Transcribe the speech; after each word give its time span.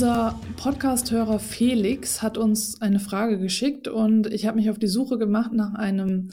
Unser 0.00 0.38
Podcast-Hörer 0.56 1.40
Felix 1.40 2.22
hat 2.22 2.38
uns 2.38 2.80
eine 2.80 3.00
Frage 3.00 3.36
geschickt 3.36 3.88
und 3.88 4.32
ich 4.32 4.46
habe 4.46 4.56
mich 4.58 4.70
auf 4.70 4.78
die 4.78 4.86
Suche 4.86 5.18
gemacht 5.18 5.52
nach 5.52 5.74
einem 5.74 6.30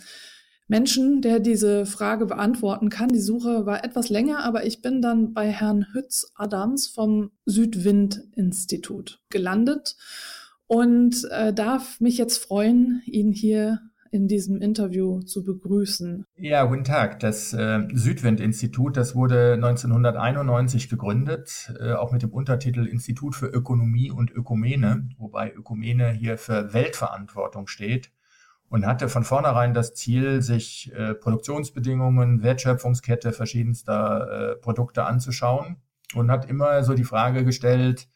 Menschen, 0.68 1.24
der 1.24 1.40
diese 1.40 1.88
Frage 1.88 2.28
beantworten 2.28 2.90
kann. 2.90 3.10
Die 3.10 3.20
Suche 3.20 3.66
war 3.66 3.84
etwas 3.84 4.10
länger, 4.10 4.44
aber 4.44 4.68
ich 4.68 4.84
bin 4.84 5.02
dann 5.02 5.34
bei 5.34 5.50
Herrn 5.50 5.88
Hütz 5.94 6.32
Adams 6.36 6.90
vom 6.90 7.32
Südwind-Institut 7.48 9.24
gelandet 9.32 9.96
und 10.68 11.28
äh, 11.32 11.52
darf 11.52 12.00
mich 12.00 12.20
jetzt 12.20 12.38
freuen, 12.38 13.02
ihn 13.08 13.32
hier 13.32 13.80
in 14.16 14.28
diesem 14.28 14.62
Interview 14.62 15.22
zu 15.22 15.44
begrüßen. 15.44 16.26
Ja, 16.38 16.64
guten 16.64 16.86
Tag. 16.86 17.20
Das 17.20 17.54
äh, 17.54 17.82
Südwind-Institut, 17.94 18.96
das 18.96 19.14
wurde 19.14 19.54
1991 19.54 20.90
gegründet, 20.90 21.74
äh, 21.80 21.92
auch 21.92 22.12
mit 22.14 22.24
dem 22.24 22.32
Untertitel 22.32 22.88
Institut 22.88 23.36
für 23.36 23.48
Ökonomie 23.48 24.10
und 24.10 24.32
Ökumene, 24.32 25.10
wobei 25.18 25.52
Ökumene 25.54 26.12
hier 26.12 26.38
für 26.38 26.74
Weltverantwortung 26.74 27.68
steht 27.68 28.12
und 28.70 28.86
hatte 28.86 29.10
von 29.10 29.24
vornherein 29.24 29.74
das 29.74 29.94
Ziel, 29.94 30.42
sich 30.42 30.92
äh, 30.96 31.14
Produktionsbedingungen, 31.14 32.42
Wertschöpfungskette 32.42 33.34
verschiedenster 33.34 34.54
äh, 34.54 34.56
Produkte 34.56 35.06
anzuschauen 35.06 35.78
und 36.16 36.32
hat 36.32 36.50
immer 36.50 36.84
so 36.84 36.94
die 36.94 37.04
Frage 37.04 37.44
gestellt, 37.44 38.08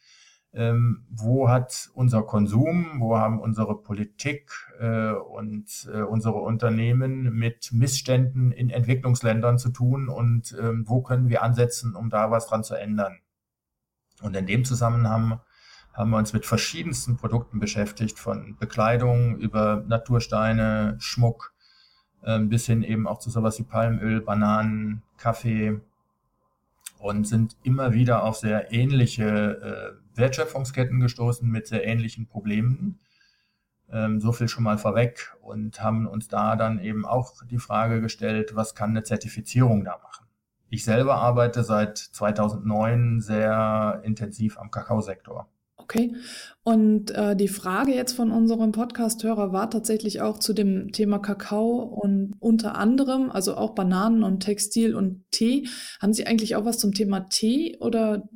ähm, 0.52 1.04
wo 1.10 1.48
hat 1.48 1.90
unser 1.94 2.22
Konsum, 2.22 2.96
wo 2.98 3.16
haben 3.16 3.38
unsere 3.38 3.80
Politik 3.80 4.50
äh, 4.80 5.12
und 5.12 5.88
äh, 5.92 6.02
unsere 6.02 6.38
Unternehmen 6.38 7.32
mit 7.34 7.70
Missständen 7.72 8.50
in 8.50 8.70
Entwicklungsländern 8.70 9.58
zu 9.58 9.70
tun 9.70 10.08
und 10.08 10.56
ähm, 10.60 10.84
wo 10.88 11.02
können 11.02 11.28
wir 11.28 11.42
ansetzen, 11.42 11.94
um 11.94 12.10
da 12.10 12.30
was 12.30 12.46
dran 12.46 12.64
zu 12.64 12.74
ändern. 12.74 13.18
Und 14.22 14.36
in 14.36 14.46
dem 14.46 14.64
Zusammenhang 14.64 15.40
haben 15.92 16.10
wir 16.10 16.18
uns 16.18 16.32
mit 16.32 16.46
verschiedensten 16.46 17.16
Produkten 17.16 17.60
beschäftigt, 17.60 18.18
von 18.18 18.56
Bekleidung 18.58 19.38
über 19.38 19.84
Natursteine, 19.86 20.96
Schmuck, 20.98 21.52
äh, 22.22 22.40
bis 22.40 22.66
hin 22.66 22.82
eben 22.82 23.06
auch 23.06 23.20
zu 23.20 23.30
sowas 23.30 23.58
wie 23.60 23.64
Palmöl, 23.64 24.20
Bananen, 24.20 25.02
Kaffee 25.16 25.80
und 26.98 27.26
sind 27.26 27.56
immer 27.62 27.92
wieder 27.92 28.24
auf 28.24 28.36
sehr 28.36 28.72
ähnliche 28.72 29.96
äh, 29.96 29.99
Wertschöpfungsketten 30.14 31.00
gestoßen 31.00 31.48
mit 31.48 31.66
sehr 31.66 31.86
ähnlichen 31.86 32.26
Problemen. 32.26 33.00
Ähm, 33.92 34.20
so 34.20 34.32
viel 34.32 34.48
schon 34.48 34.64
mal 34.64 34.78
vorweg 34.78 35.34
und 35.40 35.82
haben 35.82 36.06
uns 36.06 36.28
da 36.28 36.56
dann 36.56 36.78
eben 36.78 37.04
auch 37.04 37.42
die 37.50 37.58
Frage 37.58 38.00
gestellt, 38.00 38.54
was 38.54 38.74
kann 38.74 38.90
eine 38.90 39.02
Zertifizierung 39.02 39.84
da 39.84 39.98
machen? 40.02 40.26
Ich 40.68 40.84
selber 40.84 41.16
arbeite 41.16 41.64
seit 41.64 41.98
2009 41.98 43.20
sehr 43.20 44.00
intensiv 44.04 44.58
am 44.58 44.70
Kakaosektor. 44.70 45.48
Okay. 45.76 46.14
Und 46.62 47.10
äh, 47.10 47.34
die 47.34 47.48
Frage 47.48 47.92
jetzt 47.92 48.12
von 48.12 48.30
unserem 48.30 48.70
Podcast-Hörer 48.70 49.52
war 49.52 49.68
tatsächlich 49.70 50.20
auch 50.20 50.38
zu 50.38 50.52
dem 50.52 50.92
Thema 50.92 51.18
Kakao 51.18 51.82
und 51.82 52.36
unter 52.38 52.76
anderem, 52.76 53.28
also 53.28 53.56
auch 53.56 53.74
Bananen 53.74 54.22
und 54.22 54.38
Textil 54.38 54.94
und 54.94 55.24
Tee. 55.32 55.66
Haben 56.00 56.12
Sie 56.12 56.28
eigentlich 56.28 56.54
auch 56.54 56.64
was 56.64 56.78
zum 56.78 56.94
Thema 56.94 57.28
Tee 57.28 57.76
oder 57.80 58.28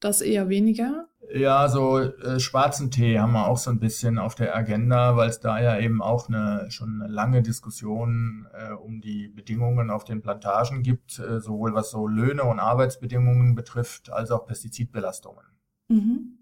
das 0.00 0.22
eher 0.22 0.48
weniger? 0.48 1.08
Ja, 1.34 1.68
so 1.68 1.98
äh, 1.98 2.40
schwarzen 2.40 2.90
Tee 2.90 3.18
haben 3.18 3.32
wir 3.32 3.46
auch 3.46 3.56
so 3.56 3.70
ein 3.70 3.78
bisschen 3.78 4.18
auf 4.18 4.34
der 4.34 4.54
Agenda, 4.54 5.16
weil 5.16 5.30
es 5.30 5.40
da 5.40 5.62
ja 5.62 5.78
eben 5.78 6.02
auch 6.02 6.28
eine 6.28 6.70
schon 6.70 7.00
eine 7.00 7.10
lange 7.10 7.42
Diskussion 7.42 8.46
äh, 8.52 8.72
um 8.72 9.00
die 9.00 9.28
Bedingungen 9.28 9.90
auf 9.90 10.04
den 10.04 10.20
Plantagen 10.20 10.82
gibt, 10.82 11.18
äh, 11.18 11.40
sowohl 11.40 11.74
was 11.74 11.90
so 11.90 12.06
Löhne 12.06 12.44
und 12.44 12.60
Arbeitsbedingungen 12.60 13.54
betrifft, 13.54 14.12
als 14.12 14.30
auch 14.30 14.44
Pestizidbelastungen. 14.44 15.44
Mhm. 15.88 16.38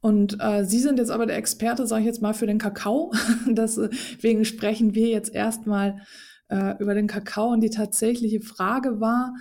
Und 0.00 0.36
äh, 0.40 0.64
Sie 0.64 0.80
sind 0.80 0.98
jetzt 0.98 1.10
aber 1.10 1.24
der 1.24 1.38
Experte, 1.38 1.86
sage 1.86 2.02
ich 2.02 2.06
jetzt 2.06 2.20
mal, 2.20 2.34
für 2.34 2.46
den 2.46 2.58
Kakao. 2.58 3.12
Deswegen 3.48 4.44
sprechen 4.44 4.94
wir 4.94 5.08
jetzt 5.08 5.34
erstmal 5.34 6.02
äh, 6.48 6.74
über 6.78 6.94
den 6.94 7.06
Kakao. 7.06 7.48
Und 7.48 7.62
die 7.62 7.70
tatsächliche 7.70 8.40
Frage 8.40 9.00
war, 9.00 9.34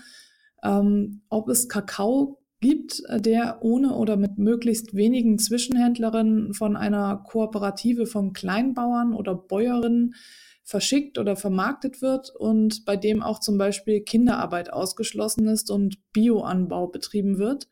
ähm, 0.64 1.24
ob 1.28 1.50
es 1.50 1.68
Kakao 1.68 2.40
gibt, 2.60 3.04
der 3.10 3.60
ohne 3.62 3.96
oder 3.96 4.18
mit 4.18 4.38
möglichst 4.38 4.96
wenigen 4.96 5.38
Zwischenhändlerinnen 5.38 6.54
von 6.54 6.76
einer 6.76 7.24
Kooperative 7.28 8.06
von 8.06 8.34
Kleinbauern 8.34 9.14
oder 9.14 9.36
Bäuerinnen 9.36 10.16
verschickt 10.64 11.18
oder 11.18 11.36
vermarktet 11.36 12.02
wird 12.02 12.30
und 12.36 12.84
bei 12.84 12.98
dem 12.98 13.24
auch 13.24 13.40
zum 13.40 13.58
Beispiel 13.58 14.02
Kinderarbeit 14.02 14.74
ausgeschlossen 14.74 15.48
ist 15.48 15.72
und 15.72 15.98
Bioanbau 16.12 16.88
betrieben 16.88 17.38
wird. 17.38 17.70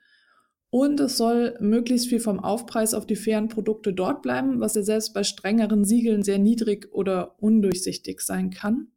Und 0.69 0.99
es 0.99 1.17
soll 1.17 1.57
möglichst 1.59 2.07
viel 2.07 2.19
vom 2.19 2.39
Aufpreis 2.39 2.93
auf 2.93 3.05
die 3.05 3.15
fairen 3.15 3.49
Produkte 3.49 3.93
dort 3.93 4.21
bleiben, 4.21 4.59
was 4.59 4.75
ja 4.75 4.83
selbst 4.83 5.13
bei 5.13 5.23
strengeren 5.23 5.85
Siegeln 5.85 6.23
sehr 6.23 6.39
niedrig 6.39 6.89
oder 6.93 7.35
undurchsichtig 7.41 8.21
sein 8.21 8.49
kann. 8.49 8.87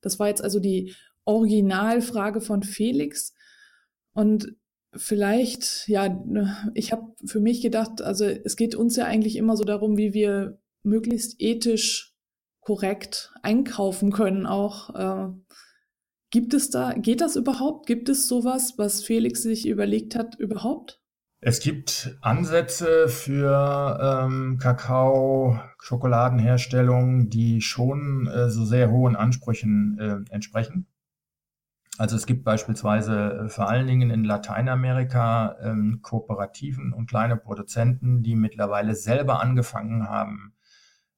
Das 0.00 0.18
war 0.18 0.28
jetzt 0.28 0.42
also 0.42 0.60
die 0.60 0.94
Originalfrage 1.24 2.40
von 2.40 2.62
Felix. 2.62 3.34
Und 4.12 4.54
vielleicht, 4.96 5.88
ja, 5.88 6.24
ich 6.74 6.92
habe 6.92 7.14
für 7.24 7.40
mich 7.40 7.60
gedacht, 7.62 8.02
also 8.02 8.24
es 8.24 8.56
geht 8.56 8.74
uns 8.74 8.96
ja 8.96 9.04
eigentlich 9.04 9.36
immer 9.36 9.56
so 9.56 9.64
darum, 9.64 9.96
wie 9.96 10.12
wir 10.12 10.58
möglichst 10.82 11.40
ethisch 11.40 12.14
korrekt 12.60 13.32
einkaufen 13.42 14.12
können 14.12 14.46
auch. 14.46 14.94
Äh, 14.94 15.32
gibt 16.30 16.54
es 16.54 16.70
da, 16.70 16.92
geht 16.94 17.20
das 17.20 17.36
überhaupt? 17.36 17.86
Gibt 17.86 18.08
es 18.08 18.26
sowas, 18.26 18.74
was 18.76 19.02
Felix 19.04 19.42
sich 19.42 19.66
überlegt 19.68 20.16
hat, 20.16 20.34
überhaupt? 20.38 21.00
Es 21.46 21.60
gibt 21.60 22.16
Ansätze 22.22 23.06
für 23.08 23.98
ähm, 24.00 24.56
Kakao, 24.58 25.60
Schokoladenherstellung, 25.78 27.28
die 27.28 27.60
schon 27.60 28.26
äh, 28.28 28.48
so 28.48 28.64
sehr 28.64 28.90
hohen 28.90 29.14
Ansprüchen 29.14 29.98
äh, 29.98 30.32
entsprechen. 30.32 30.86
Also 31.96 32.16
es 32.16 32.26
gibt 32.26 32.44
beispielsweise 32.44 33.44
äh, 33.44 33.48
vor 33.48 33.68
allen 33.68 33.86
Dingen 33.86 34.10
in 34.10 34.24
Lateinamerika 34.24 35.56
ähm, 35.60 36.00
Kooperativen 36.02 36.92
und 36.92 37.08
kleine 37.08 37.36
Produzenten, 37.36 38.22
die 38.22 38.34
mittlerweile 38.34 38.94
selber 38.94 39.40
angefangen 39.40 40.08
haben, 40.08 40.54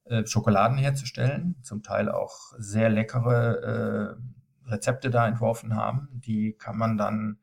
äh, 0.04 0.26
Schokoladen 0.26 0.76
herzustellen, 0.76 1.56
zum 1.62 1.82
Teil 1.82 2.10
auch 2.10 2.53
sehr 2.59 2.91
leckere 2.91 4.16
äh, 4.19 4.70
Rezepte 4.70 5.10
da 5.10 5.26
entworfen 5.26 5.76
haben. 5.76 6.09
Die 6.12 6.53
kann 6.53 6.76
man 6.76 6.98
dann 6.98 7.38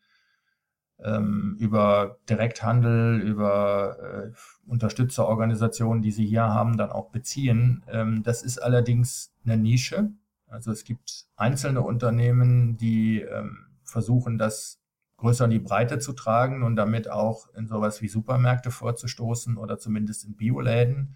ähm, 0.99 1.55
über 1.59 2.19
Direkthandel, 2.29 3.19
über 3.19 3.97
äh, 3.99 4.31
Unterstützerorganisationen, 4.69 6.03
die 6.03 6.11
sie 6.11 6.25
hier 6.25 6.43
haben, 6.43 6.77
dann 6.77 6.91
auch 6.91 7.09
beziehen. 7.09 7.83
Ähm, 7.87 8.21
das 8.21 8.43
ist 8.43 8.59
allerdings 8.59 9.33
eine 9.43 9.57
Nische 9.57 10.11
also 10.53 10.71
es 10.71 10.83
gibt 10.83 11.25
einzelne 11.35 11.81
Unternehmen, 11.81 12.77
die 12.77 13.21
ähm, 13.21 13.65
versuchen, 13.83 14.37
das 14.37 14.79
größer 15.17 15.45
in 15.45 15.51
die 15.51 15.59
Breite 15.59 15.99
zu 15.99 16.13
tragen 16.13 16.63
und 16.63 16.75
damit 16.75 17.09
auch 17.09 17.51
in 17.55 17.67
sowas 17.67 18.01
wie 18.01 18.07
Supermärkte 18.07 18.71
vorzustoßen 18.71 19.57
oder 19.57 19.79
zumindest 19.79 20.25
in 20.25 20.35
Bioläden. 20.35 21.15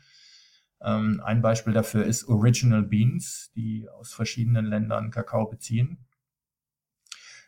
Ähm, 0.81 1.21
ein 1.23 1.41
Beispiel 1.41 1.73
dafür 1.73 2.05
ist 2.05 2.27
Original 2.27 2.83
Beans, 2.83 3.51
die 3.55 3.87
aus 3.89 4.13
verschiedenen 4.13 4.65
Ländern 4.65 5.11
Kakao 5.11 5.47
beziehen. 5.47 6.06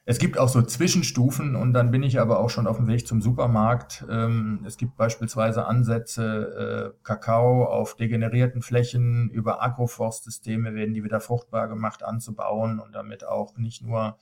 Es 0.05 0.17
gibt 0.17 0.39
auch 0.39 0.49
so 0.49 0.61
Zwischenstufen 0.61 1.55
und 1.55 1.73
dann 1.73 1.91
bin 1.91 2.03
ich 2.03 2.19
aber 2.19 2.39
auch 2.39 2.49
schon 2.49 2.67
auf 2.67 2.77
dem 2.77 2.87
Weg 2.87 3.05
zum 3.05 3.21
Supermarkt. 3.21 4.05
Ähm, 4.09 4.63
es 4.65 4.77
gibt 4.77 4.95
beispielsweise 4.95 5.65
Ansätze, 5.65 6.93
äh, 6.95 7.03
Kakao 7.03 7.65
auf 7.65 7.95
degenerierten 7.95 8.61
Flächen 8.61 9.29
über 9.29 9.61
Agroforstsysteme 9.61 10.73
werden 10.73 10.93
die 10.93 11.03
wieder 11.03 11.19
fruchtbar 11.19 11.67
gemacht 11.67 12.03
anzubauen 12.03 12.79
und 12.79 12.95
damit 12.95 13.23
auch 13.23 13.57
nicht 13.57 13.83
nur 13.83 14.17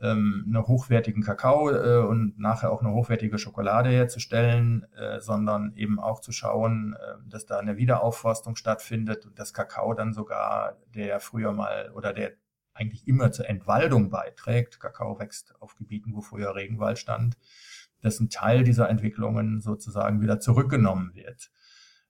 ähm, 0.00 0.46
eine 0.48 0.66
hochwertigen 0.66 1.22
Kakao 1.22 1.70
äh, 1.70 2.06
und 2.06 2.38
nachher 2.38 2.70
auch 2.70 2.80
eine 2.80 2.92
hochwertige 2.92 3.38
Schokolade 3.38 3.90
herzustellen, 3.90 4.86
äh, 4.96 5.20
sondern 5.20 5.72
eben 5.74 5.98
auch 5.98 6.20
zu 6.20 6.30
schauen, 6.30 6.94
dass 7.26 7.46
da 7.46 7.58
eine 7.58 7.76
Wiederaufforstung 7.76 8.54
stattfindet 8.54 9.26
und 9.26 9.38
das 9.38 9.52
Kakao 9.52 9.92
dann 9.94 10.12
sogar, 10.12 10.76
der 10.94 11.20
früher 11.20 11.52
mal 11.52 11.90
oder 11.94 12.12
der 12.12 12.32
eigentlich 12.80 13.06
immer 13.06 13.30
zur 13.30 13.48
Entwaldung 13.48 14.10
beiträgt. 14.10 14.80
Kakao 14.80 15.18
wächst 15.18 15.54
auf 15.60 15.76
Gebieten, 15.76 16.14
wo 16.14 16.22
früher 16.22 16.54
Regenwald 16.54 16.98
stand, 16.98 17.36
dass 18.00 18.18
ein 18.18 18.30
Teil 18.30 18.64
dieser 18.64 18.88
Entwicklungen 18.88 19.60
sozusagen 19.60 20.20
wieder 20.20 20.40
zurückgenommen 20.40 21.14
wird. 21.14 21.50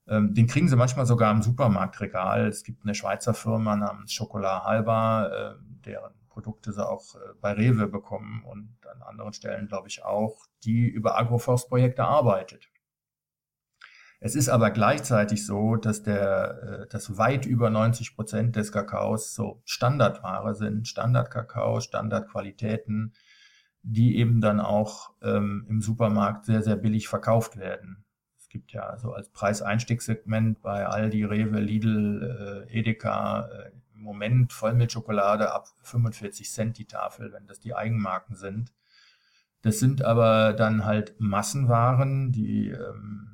Ähm, 0.08 0.34
den 0.34 0.46
kriegen 0.46 0.68
sie 0.68 0.76
manchmal 0.76 1.06
sogar 1.06 1.32
im 1.32 1.42
Supermarktregal. 1.42 2.46
Es 2.46 2.64
gibt 2.64 2.84
eine 2.84 2.94
Schweizer 2.94 3.34
Firma 3.34 3.76
namens 3.76 4.16
Chocolat 4.16 4.64
Halba, 4.64 5.26
äh, 5.28 5.54
deren 5.84 6.14
Produkte 6.28 6.72
sie 6.72 6.88
auch 6.88 7.16
äh, 7.16 7.18
bei 7.40 7.52
Rewe 7.52 7.86
bekommen 7.86 8.44
und 8.44 8.76
an 8.86 9.02
anderen 9.02 9.32
Stellen, 9.32 9.68
glaube 9.68 9.88
ich, 9.88 10.04
auch, 10.04 10.46
die 10.64 10.86
über 10.86 11.18
Agroforstprojekte 11.18 12.04
arbeitet. 12.04 12.69
Es 14.22 14.34
ist 14.34 14.50
aber 14.50 14.70
gleichzeitig 14.70 15.46
so, 15.46 15.76
dass 15.76 16.02
der, 16.02 16.82
äh, 16.82 16.86
dass 16.88 17.16
weit 17.16 17.46
über 17.46 17.70
90 17.70 18.14
Prozent 18.14 18.54
des 18.54 18.70
Kakaos 18.70 19.34
so 19.34 19.62
Standardware 19.64 20.54
sind, 20.54 20.86
Standardkakao, 20.86 21.80
Standardqualitäten, 21.80 23.14
die 23.82 24.18
eben 24.18 24.42
dann 24.42 24.60
auch 24.60 25.12
ähm, 25.22 25.66
im 25.70 25.80
Supermarkt 25.80 26.44
sehr, 26.44 26.62
sehr 26.62 26.76
billig 26.76 27.08
verkauft 27.08 27.56
werden. 27.56 28.04
Es 28.38 28.50
gibt 28.50 28.72
ja 28.72 28.98
so 28.98 29.12
als 29.14 29.30
Preiseinstiegssegment 29.30 30.60
bei 30.60 30.86
Aldi, 30.86 31.24
Rewe, 31.24 31.58
Lidl, 31.58 32.66
äh, 32.68 32.78
Edeka 32.78 33.48
äh, 33.48 33.70
im 33.94 34.02
Moment 34.02 34.52
Vollmilchschokolade 34.52 35.50
ab 35.50 35.68
45 35.80 36.50
Cent 36.50 36.76
die 36.76 36.86
Tafel, 36.86 37.32
wenn 37.32 37.46
das 37.46 37.58
die 37.58 37.74
Eigenmarken 37.74 38.36
sind. 38.36 38.74
Das 39.62 39.78
sind 39.78 40.02
aber 40.02 40.52
dann 40.52 40.84
halt 40.84 41.14
Massenwaren, 41.18 42.32
die 42.32 42.68
ähm, 42.68 43.29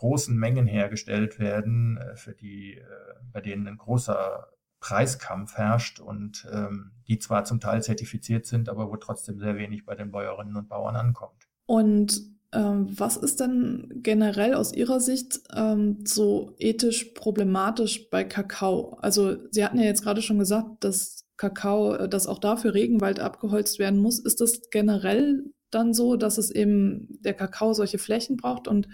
großen 0.00 0.34
Mengen 0.34 0.66
hergestellt 0.66 1.38
werden, 1.38 1.98
äh, 1.98 2.16
für 2.16 2.32
die, 2.32 2.78
äh, 2.78 2.84
bei 3.32 3.42
denen 3.42 3.68
ein 3.68 3.76
großer 3.76 4.48
Preiskampf 4.80 5.56
herrscht 5.56 6.00
und 6.00 6.48
ähm, 6.50 6.92
die 7.06 7.18
zwar 7.18 7.44
zum 7.44 7.60
Teil 7.60 7.82
zertifiziert 7.82 8.46
sind, 8.46 8.70
aber 8.70 8.90
wo 8.90 8.96
trotzdem 8.96 9.38
sehr 9.38 9.56
wenig 9.56 9.84
bei 9.84 9.94
den 9.94 10.10
Bäuerinnen 10.10 10.56
und 10.56 10.70
Bauern 10.70 10.96
ankommt. 10.96 11.48
Und 11.66 12.22
ähm, 12.52 12.88
was 12.98 13.18
ist 13.18 13.40
denn 13.40 14.00
generell 14.02 14.54
aus 14.54 14.72
Ihrer 14.72 15.00
Sicht 15.00 15.40
ähm, 15.54 15.98
so 16.06 16.54
ethisch 16.58 17.12
problematisch 17.14 18.08
bei 18.08 18.24
Kakao? 18.24 18.96
Also 19.02 19.36
Sie 19.50 19.62
hatten 19.62 19.78
ja 19.78 19.84
jetzt 19.84 20.02
gerade 20.02 20.22
schon 20.22 20.38
gesagt, 20.38 20.82
dass 20.82 21.26
Kakao, 21.36 21.94
äh, 21.94 22.08
dass 22.08 22.26
auch 22.26 22.38
dafür 22.38 22.72
Regenwald 22.72 23.20
abgeholzt 23.20 23.78
werden 23.78 24.00
muss. 24.00 24.18
Ist 24.18 24.40
das 24.40 24.62
generell 24.70 25.44
dann 25.70 25.92
so, 25.92 26.16
dass 26.16 26.38
es 26.38 26.50
eben 26.50 27.18
der 27.20 27.34
Kakao 27.34 27.74
solche 27.74 27.98
Flächen 27.98 28.38
braucht 28.38 28.66
und 28.66 28.88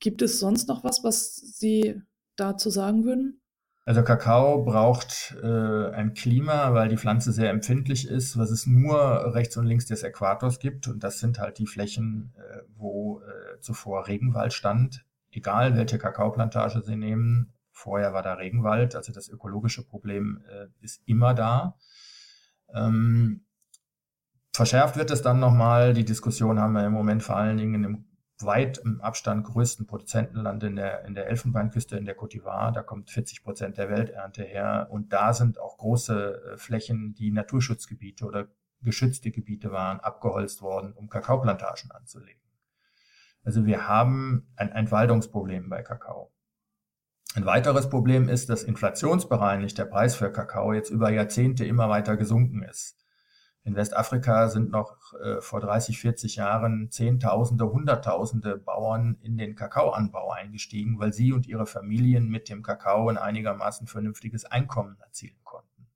Gibt 0.00 0.22
es 0.22 0.40
sonst 0.40 0.68
noch 0.68 0.82
was, 0.82 1.04
was 1.04 1.36
Sie 1.36 2.00
dazu 2.36 2.70
sagen 2.70 3.04
würden? 3.04 3.40
Also 3.84 4.02
Kakao 4.02 4.62
braucht 4.62 5.36
äh, 5.42 5.90
ein 5.90 6.14
Klima, 6.14 6.74
weil 6.74 6.88
die 6.88 6.96
Pflanze 6.96 7.32
sehr 7.32 7.50
empfindlich 7.50 8.08
ist, 8.08 8.38
was 8.38 8.50
es 8.50 8.66
nur 8.66 9.34
rechts 9.34 9.56
und 9.56 9.66
links 9.66 9.86
des 9.86 10.02
Äquators 10.02 10.58
gibt. 10.58 10.86
Und 10.88 11.02
das 11.02 11.18
sind 11.18 11.38
halt 11.38 11.58
die 11.58 11.66
Flächen, 11.66 12.32
äh, 12.36 12.60
wo 12.76 13.20
äh, 13.20 13.60
zuvor 13.60 14.06
Regenwald 14.06 14.52
stand. 14.52 15.04
Egal 15.30 15.76
welche 15.76 15.98
Kakaoplantage 15.98 16.82
Sie 16.82 16.96
nehmen, 16.96 17.52
vorher 17.72 18.12
war 18.12 18.22
da 18.22 18.34
Regenwald. 18.34 18.94
Also 18.94 19.12
das 19.12 19.28
ökologische 19.28 19.84
Problem 19.84 20.42
äh, 20.48 20.66
ist 20.80 21.02
immer 21.06 21.34
da. 21.34 21.76
Ähm, 22.74 23.44
verschärft 24.52 24.96
wird 24.96 25.10
es 25.10 25.22
dann 25.22 25.40
nochmal. 25.40 25.94
Die 25.94 26.04
Diskussion 26.04 26.60
haben 26.60 26.74
wir 26.74 26.84
im 26.84 26.92
Moment 26.92 27.22
vor 27.22 27.36
allen 27.36 27.56
Dingen 27.56 27.84
im 27.84 28.09
weit 28.44 28.78
im 28.78 29.00
Abstand 29.00 29.44
größten 29.44 29.86
Produzentenland 29.86 30.62
in 30.62 30.76
der, 30.76 31.04
in 31.04 31.14
der 31.14 31.28
Elfenbeinküste, 31.28 31.96
in 31.96 32.04
der 32.04 32.16
Côte 32.16 32.36
d'Ivoire. 32.36 32.72
Da 32.72 32.82
kommt 32.82 33.10
40 33.10 33.42
Prozent 33.42 33.78
der 33.78 33.88
Welternte 33.90 34.42
her. 34.42 34.88
Und 34.90 35.12
da 35.12 35.32
sind 35.32 35.58
auch 35.58 35.78
große 35.78 36.52
äh, 36.52 36.56
Flächen, 36.56 37.14
die 37.14 37.30
Naturschutzgebiete 37.30 38.24
oder 38.24 38.48
geschützte 38.82 39.30
Gebiete 39.30 39.72
waren, 39.72 40.00
abgeholzt 40.00 40.62
worden, 40.62 40.92
um 40.92 41.08
Kakaoplantagen 41.08 41.90
anzulegen. 41.90 42.40
Also 43.42 43.66
wir 43.66 43.88
haben 43.88 44.48
ein 44.56 44.70
Entwaldungsproblem 44.70 45.68
bei 45.68 45.82
Kakao. 45.82 46.32
Ein 47.34 47.46
weiteres 47.46 47.88
Problem 47.88 48.28
ist, 48.28 48.48
dass 48.48 48.64
inflationsbereinigt 48.64 49.78
der 49.78 49.84
Preis 49.84 50.16
für 50.16 50.32
Kakao 50.32 50.72
jetzt 50.72 50.90
über 50.90 51.10
Jahrzehnte 51.10 51.64
immer 51.64 51.88
weiter 51.88 52.16
gesunken 52.16 52.62
ist. 52.62 52.99
In 53.62 53.76
Westafrika 53.76 54.48
sind 54.48 54.70
noch 54.70 55.12
äh, 55.20 55.40
vor 55.40 55.60
30, 55.60 56.00
40 56.00 56.36
Jahren 56.36 56.90
Zehntausende, 56.90 57.70
Hunderttausende 57.70 58.56
Bauern 58.56 59.18
in 59.20 59.36
den 59.36 59.54
Kakaoanbau 59.54 60.30
eingestiegen, 60.30 60.98
weil 60.98 61.12
sie 61.12 61.32
und 61.32 61.46
ihre 61.46 61.66
Familien 61.66 62.28
mit 62.28 62.48
dem 62.48 62.62
Kakao 62.62 63.08
ein 63.08 63.18
einigermaßen 63.18 63.86
vernünftiges 63.86 64.46
Einkommen 64.46 64.96
erzielen 65.00 65.38
konnten. 65.44 65.88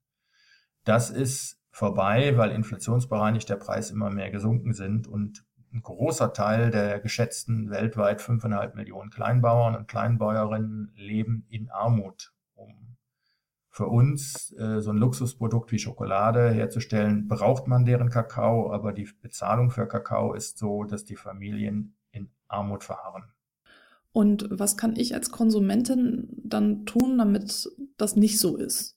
Das 0.85 1.09
ist 1.09 1.59
vorbei, 1.71 2.37
weil 2.37 2.51
inflationsbereinigt 2.51 3.49
der 3.49 3.57
Preis 3.57 3.91
immer 3.91 4.11
mehr 4.11 4.31
gesunken 4.31 4.75
sind 4.75 5.09
und 5.09 5.47
ein 5.73 5.83
großer 5.83 6.35
Teil 6.35 6.71
der 6.71 7.01
geschätzten 7.01 7.71
weltweit 7.71 8.21
5,5 8.21 8.77
Millionen 8.77 9.11
Kleinbauern 9.11 9.75
und 9.75 9.89
Kleinbäuerinnen 9.89 10.93
leben 10.95 11.47
in 11.49 11.71
Armut 11.71 12.34
für 13.75 13.89
uns 13.89 14.55
äh, 14.57 14.81
so 14.81 14.93
ein 14.93 14.99
Luxusprodukt 14.99 15.73
wie 15.73 15.81
Schokolade 15.81 16.49
herzustellen, 16.53 17.27
braucht 17.27 17.67
man 17.67 17.85
deren 17.85 18.09
Kakao, 18.09 18.73
aber 18.73 18.93
die 18.93 19.09
Bezahlung 19.21 19.73
für 19.73 19.89
Kakao 19.89 20.33
ist 20.33 20.59
so, 20.59 20.85
dass 20.85 21.05
die 21.05 21.17
Familien 21.17 21.97
in 22.13 22.31
Armut 22.47 22.85
verharren. 22.85 23.25
Und 24.13 24.47
was 24.49 24.77
kann 24.77 24.95
ich 24.95 25.13
als 25.13 25.31
Konsumentin 25.31 26.29
dann 26.45 26.87
tun, 26.87 27.19
damit 27.19 27.69
das 27.97 28.15
nicht 28.15 28.39
so 28.39 28.57
ist? 28.57 28.97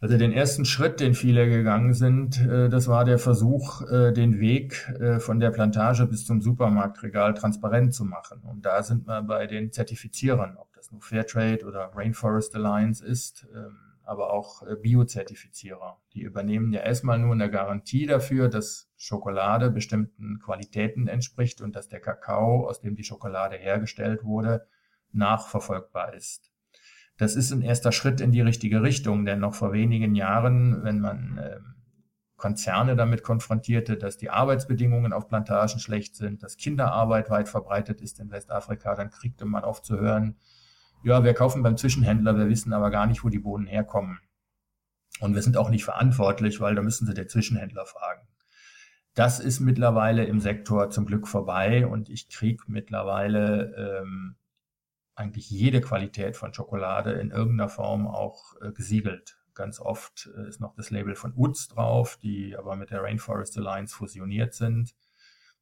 Also 0.00 0.16
den 0.16 0.32
ersten 0.32 0.64
Schritt, 0.64 1.00
den 1.00 1.14
viele 1.14 1.48
gegangen 1.48 1.92
sind, 1.92 2.40
äh, 2.40 2.68
das 2.68 2.86
war 2.86 3.04
der 3.04 3.18
Versuch, 3.18 3.82
äh, 3.82 4.12
den 4.12 4.38
Weg 4.38 4.88
äh, 5.00 5.18
von 5.18 5.40
der 5.40 5.50
Plantage 5.50 6.06
bis 6.06 6.24
zum 6.24 6.40
Supermarktregal 6.40 7.34
transparent 7.34 7.92
zu 7.92 8.04
machen. 8.04 8.42
Und 8.42 8.64
da 8.64 8.84
sind 8.84 9.08
wir 9.08 9.22
bei 9.22 9.48
den 9.48 9.72
Zertifizierern, 9.72 10.56
ob 10.56 10.72
das 10.74 10.92
nur 10.92 11.00
Fairtrade 11.00 11.64
oder 11.66 11.90
Rainforest 11.96 12.54
Alliance 12.54 13.04
ist, 13.04 13.48
ähm, 13.52 13.76
aber 14.04 14.32
auch 14.32 14.62
Biozertifizierer. 14.80 15.98
Die 16.14 16.22
übernehmen 16.22 16.72
ja 16.72 16.80
erstmal 16.80 17.18
nur 17.18 17.32
eine 17.32 17.50
Garantie 17.50 18.06
dafür, 18.06 18.48
dass 18.48 18.88
Schokolade 18.96 19.70
bestimmten 19.70 20.38
Qualitäten 20.38 21.08
entspricht 21.08 21.60
und 21.60 21.76
dass 21.76 21.88
der 21.88 22.00
Kakao, 22.00 22.66
aus 22.66 22.80
dem 22.80 22.94
die 22.94 23.04
Schokolade 23.04 23.56
hergestellt 23.56 24.24
wurde, 24.24 24.66
nachverfolgbar 25.12 26.14
ist. 26.14 26.52
Das 27.18 27.34
ist 27.34 27.52
ein 27.52 27.62
erster 27.62 27.92
Schritt 27.92 28.20
in 28.20 28.32
die 28.32 28.40
richtige 28.40 28.82
Richtung, 28.82 29.26
denn 29.26 29.40
noch 29.40 29.54
vor 29.54 29.72
wenigen 29.72 30.14
Jahren, 30.14 30.84
wenn 30.84 31.00
man 31.00 31.38
äh, 31.38 31.58
Konzerne 32.36 32.94
damit 32.94 33.24
konfrontierte, 33.24 33.96
dass 33.96 34.16
die 34.16 34.30
Arbeitsbedingungen 34.30 35.12
auf 35.12 35.28
Plantagen 35.28 35.80
schlecht 35.80 36.14
sind, 36.14 36.44
dass 36.44 36.56
Kinderarbeit 36.56 37.28
weit 37.28 37.48
verbreitet 37.48 38.00
ist 38.00 38.20
in 38.20 38.30
Westafrika, 38.30 38.94
dann 38.94 39.10
kriegte 39.10 39.44
man 39.44 39.64
oft 39.64 39.84
zu 39.84 39.98
hören, 39.98 40.36
ja, 41.02 41.24
wir 41.24 41.34
kaufen 41.34 41.62
beim 41.62 41.76
Zwischenhändler, 41.76 42.38
wir 42.38 42.48
wissen 42.48 42.72
aber 42.72 42.90
gar 42.90 43.06
nicht, 43.06 43.24
wo 43.24 43.28
die 43.28 43.40
Bohnen 43.40 43.66
herkommen. 43.66 44.20
Und 45.20 45.34
wir 45.34 45.42
sind 45.42 45.56
auch 45.56 45.70
nicht 45.70 45.84
verantwortlich, 45.84 46.60
weil 46.60 46.76
da 46.76 46.82
müssen 46.82 47.06
sie 47.06 47.14
der 47.14 47.26
Zwischenhändler 47.26 47.86
fragen. 47.86 48.28
Das 49.14 49.40
ist 49.40 49.58
mittlerweile 49.58 50.24
im 50.24 50.38
Sektor 50.38 50.90
zum 50.90 51.06
Glück 51.06 51.26
vorbei 51.26 51.84
und 51.86 52.08
ich 52.08 52.28
kriege 52.28 52.62
mittlerweile 52.68 54.02
ähm, 54.02 54.36
eigentlich 55.18 55.50
jede 55.50 55.80
Qualität 55.80 56.36
von 56.36 56.54
Schokolade 56.54 57.12
in 57.12 57.30
irgendeiner 57.30 57.68
Form 57.68 58.06
auch 58.06 58.54
äh, 58.60 58.72
gesiegelt. 58.72 59.38
Ganz 59.54 59.80
oft 59.80 60.30
äh, 60.36 60.48
ist 60.48 60.60
noch 60.60 60.74
das 60.76 60.90
Label 60.90 61.16
von 61.16 61.32
UTZ 61.36 61.74
drauf, 61.74 62.16
die 62.22 62.56
aber 62.56 62.76
mit 62.76 62.90
der 62.90 63.02
Rainforest 63.02 63.58
Alliance 63.58 63.94
fusioniert 63.94 64.54
sind. 64.54 64.94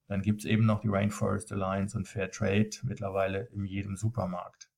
Dann 0.08 0.22
gibt 0.22 0.40
es 0.40 0.44
eben 0.44 0.66
noch 0.66 0.80
die 0.80 0.88
Rainforest 0.88 1.50
Alliance 1.52 1.96
und 1.96 2.06
Fair 2.06 2.30
Trade 2.30 2.70
mittlerweile 2.82 3.48
in 3.52 3.64
jedem 3.64 3.96
Supermarkt. 3.96 4.70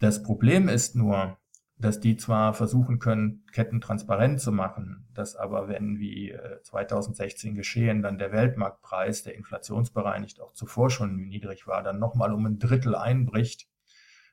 Das 0.00 0.22
Problem 0.22 0.68
ist 0.68 0.96
nur, 0.96 1.38
dass 1.80 1.98
die 1.98 2.16
zwar 2.16 2.52
versuchen 2.52 2.98
können, 2.98 3.46
Ketten 3.52 3.80
transparent 3.80 4.40
zu 4.40 4.52
machen, 4.52 5.08
dass 5.14 5.34
aber 5.34 5.68
wenn 5.68 5.98
wie 5.98 6.36
2016 6.62 7.52
äh, 7.52 7.54
geschehen, 7.56 8.02
dann 8.02 8.18
der 8.18 8.32
Weltmarktpreis, 8.32 9.22
der 9.22 9.34
inflationsbereinigt 9.34 10.40
auch 10.40 10.52
zuvor 10.52 10.90
schon 10.90 11.16
niedrig 11.16 11.66
war, 11.66 11.82
dann 11.82 11.98
nochmal 11.98 12.32
um 12.32 12.44
ein 12.44 12.58
Drittel 12.58 12.94
einbricht. 12.94 13.66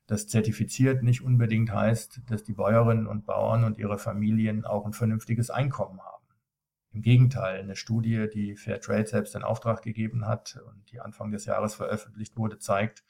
Das 0.07 0.27
zertifiziert 0.27 1.03
nicht 1.03 1.21
unbedingt 1.21 1.71
heißt, 1.71 2.21
dass 2.27 2.43
die 2.43 2.53
Bäuerinnen 2.53 3.07
und 3.07 3.25
Bauern 3.25 3.63
und 3.63 3.77
ihre 3.77 3.97
Familien 3.97 4.65
auch 4.65 4.85
ein 4.85 4.93
vernünftiges 4.93 5.49
Einkommen 5.49 6.01
haben. 6.01 6.25
Im 6.93 7.01
Gegenteil, 7.01 7.59
eine 7.61 7.75
Studie, 7.75 8.27
die 8.33 8.55
Fairtrade 8.55 9.07
selbst 9.07 9.35
in 9.35 9.43
Auftrag 9.43 9.83
gegeben 9.83 10.25
hat 10.25 10.59
und 10.67 10.91
die 10.91 10.99
Anfang 10.99 11.31
des 11.31 11.45
Jahres 11.45 11.75
veröffentlicht 11.75 12.37
wurde, 12.37 12.57
zeigt, 12.57 13.03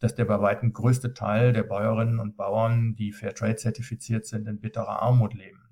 dass 0.00 0.14
der 0.14 0.24
bei 0.24 0.40
weitem 0.40 0.72
größte 0.72 1.14
Teil 1.14 1.52
der 1.52 1.64
Bäuerinnen 1.64 2.20
und 2.20 2.36
Bauern, 2.36 2.94
die 2.94 3.12
Fairtrade 3.12 3.56
zertifiziert 3.56 4.26
sind, 4.26 4.46
in 4.46 4.60
bitterer 4.60 5.02
Armut 5.02 5.34
leben. 5.34 5.68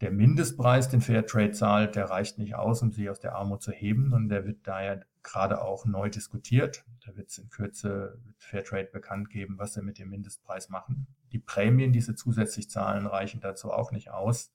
Der 0.00 0.10
Mindestpreis, 0.10 0.88
den 0.88 1.00
Fairtrade 1.00 1.52
zahlt, 1.52 1.96
der 1.96 2.10
reicht 2.10 2.38
nicht 2.38 2.56
aus, 2.56 2.82
um 2.82 2.92
sie 2.92 3.08
aus 3.08 3.20
der 3.20 3.36
Armut 3.36 3.62
zu 3.62 3.72
heben 3.72 4.12
und 4.12 4.28
der 4.28 4.44
wird 4.44 4.66
daher 4.66 5.06
gerade 5.22 5.62
auch 5.62 5.86
neu 5.86 6.10
diskutiert. 6.10 6.84
Da 7.06 7.16
wird 7.16 7.30
es 7.30 7.38
in 7.38 7.48
Kürze 7.48 8.18
mit 8.26 8.36
Fairtrade 8.42 8.90
bekannt 8.92 9.30
geben, 9.30 9.56
was 9.56 9.74
sie 9.74 9.82
mit 9.82 9.98
dem 9.98 10.10
Mindestpreis 10.10 10.68
machen. 10.68 11.06
Die 11.32 11.38
Prämien, 11.38 11.92
die 11.92 12.00
sie 12.00 12.14
zusätzlich 12.14 12.68
zahlen, 12.68 13.06
reichen 13.06 13.40
dazu 13.40 13.72
auch 13.72 13.92
nicht 13.92 14.10
aus. 14.10 14.52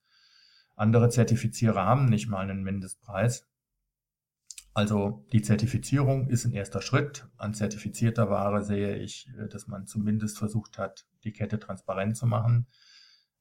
Andere 0.76 1.10
Zertifizierer 1.10 1.84
haben 1.84 2.06
nicht 2.06 2.30
mal 2.30 2.42
einen 2.48 2.64
Mindestpreis. 2.64 3.48
Also 4.74 5.26
die 5.34 5.42
Zertifizierung 5.42 6.28
ist 6.28 6.46
ein 6.46 6.54
erster 6.54 6.82
Schritt. 6.82 7.28
An 7.38 7.54
zertifizierter 7.54 8.30
Ware 8.30 8.64
sehe 8.64 8.98
ich, 8.98 9.30
äh, 9.38 9.48
dass 9.48 9.68
man 9.68 9.88
zumindest 9.88 10.38
versucht 10.38 10.78
hat, 10.78 11.06
die 11.24 11.34
Kette 11.34 11.60
transparent 11.60 12.18
zu 12.18 12.28
machen. 12.28 12.68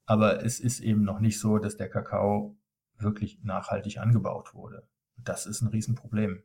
Aber 0.07 0.43
es 0.45 0.59
ist 0.59 0.81
eben 0.81 1.03
noch 1.03 1.21
nicht 1.21 1.39
so, 1.39 1.59
dass 1.59 1.77
der 1.77 1.91
Kakao 1.91 2.57
wirklich 2.97 3.41
nachhaltig 3.43 3.99
angebaut 3.99 4.55
wurde. 4.55 4.89
Das 5.17 5.47
ist 5.47 5.61
ein 5.61 5.69
Riesenproblem. 5.69 6.43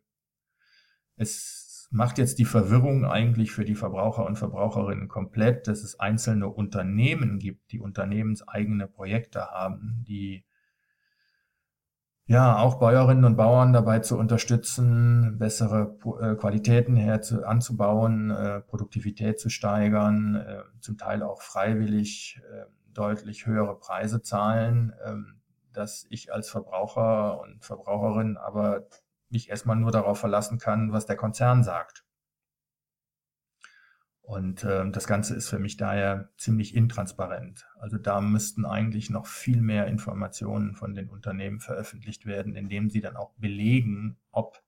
Es 1.16 1.88
macht 1.92 2.18
jetzt 2.18 2.40
die 2.40 2.46
Verwirrung 2.46 3.06
eigentlich 3.06 3.52
für 3.52 3.66
die 3.66 3.76
Verbraucher 3.76 4.26
und 4.26 4.36
Verbraucherinnen 4.36 5.08
komplett, 5.08 5.68
dass 5.68 5.84
es 5.84 6.00
einzelne 6.00 6.50
Unternehmen 6.50 7.40
gibt, 7.40 7.72
die 7.72 7.80
unternehmenseigene 7.80 8.88
Projekte 8.88 9.46
haben, 9.46 10.04
die 10.08 10.44
ja, 12.26 12.58
auch 12.58 12.80
Bäuerinnen 12.80 13.26
und 13.26 13.36
Bauern 13.36 13.74
dabei 13.74 14.00
zu 14.00 14.18
unterstützen, 14.18 15.38
bessere 15.38 15.98
äh, 16.22 16.36
Qualitäten 16.36 16.96
her 16.96 17.22
zu, 17.22 17.46
anzubauen, 17.46 18.32
äh, 18.32 18.62
Produktivität 18.62 19.40
zu 19.40 19.50
steigern, 19.50 20.36
äh, 20.36 20.64
zum 20.80 20.98
Teil 20.98 21.22
auch 21.22 21.42
freiwillig 21.42 22.42
äh, 22.50 22.66
deutlich 22.94 23.46
höhere 23.46 23.78
Preise 23.78 24.22
zahlen, 24.22 24.94
ähm, 25.06 25.42
dass 25.74 26.06
ich 26.10 26.32
als 26.32 26.50
Verbraucher 26.50 27.42
und 27.42 27.64
Verbraucherin 27.64 28.38
aber 28.38 28.88
mich 29.30 29.50
erstmal 29.50 29.76
nur 29.76 29.92
darauf 29.92 30.20
verlassen 30.20 30.60
kann, 30.60 30.94
was 30.94 31.06
der 31.06 31.18
Konzern 31.18 31.64
sagt. 31.64 32.03
Und 34.34 34.64
äh, 34.64 34.90
das 34.90 35.06
Ganze 35.06 35.36
ist 35.36 35.48
für 35.48 35.60
mich 35.60 35.78
daher 35.78 36.32
ziemlich 36.38 36.76
intransparent. 36.76 37.68
Also 37.80 38.00
da 38.00 38.20
müssten 38.20 38.66
eigentlich 38.66 39.12
noch 39.12 39.28
viel 39.28 39.62
mehr 39.62 39.86
Informationen 39.86 40.74
von 40.74 40.96
den 40.96 41.08
Unternehmen 41.08 41.60
veröffentlicht 41.60 42.26
werden, 42.26 42.56
indem 42.56 42.90
sie 42.90 43.00
dann 43.00 43.16
auch 43.16 43.34
belegen, 43.38 44.18
ob 44.32 44.64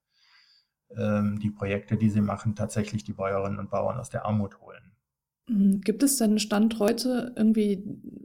ähm, 0.96 1.40
die 1.40 1.50
Projekte, 1.50 1.96
die 1.96 2.10
sie 2.10 2.20
machen, 2.20 2.54
tatsächlich 2.54 3.02
die 3.02 3.12
Bäuerinnen 3.12 3.58
und 3.58 3.70
Bauern 3.70 3.98
aus 3.98 4.08
der 4.08 4.24
Armut 4.24 4.60
holen. 4.60 4.92
Hm, 5.48 5.80
gibt 5.80 6.04
es 6.04 6.16
denn 6.16 6.38
Stand 6.38 6.78
heute 6.78 7.34
irgendwie 7.34 7.82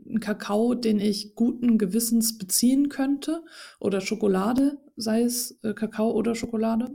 einen 0.08 0.20
Kakao, 0.20 0.76
den 0.76 1.00
ich 1.00 1.34
guten 1.34 1.80
Gewissens 1.80 2.38
beziehen 2.38 2.90
könnte? 2.90 3.44
Oder 3.80 4.00
Schokolade, 4.00 4.78
sei 4.96 5.24
es 5.24 5.58
äh, 5.64 5.74
Kakao 5.74 6.12
oder 6.12 6.36
Schokolade? 6.36 6.92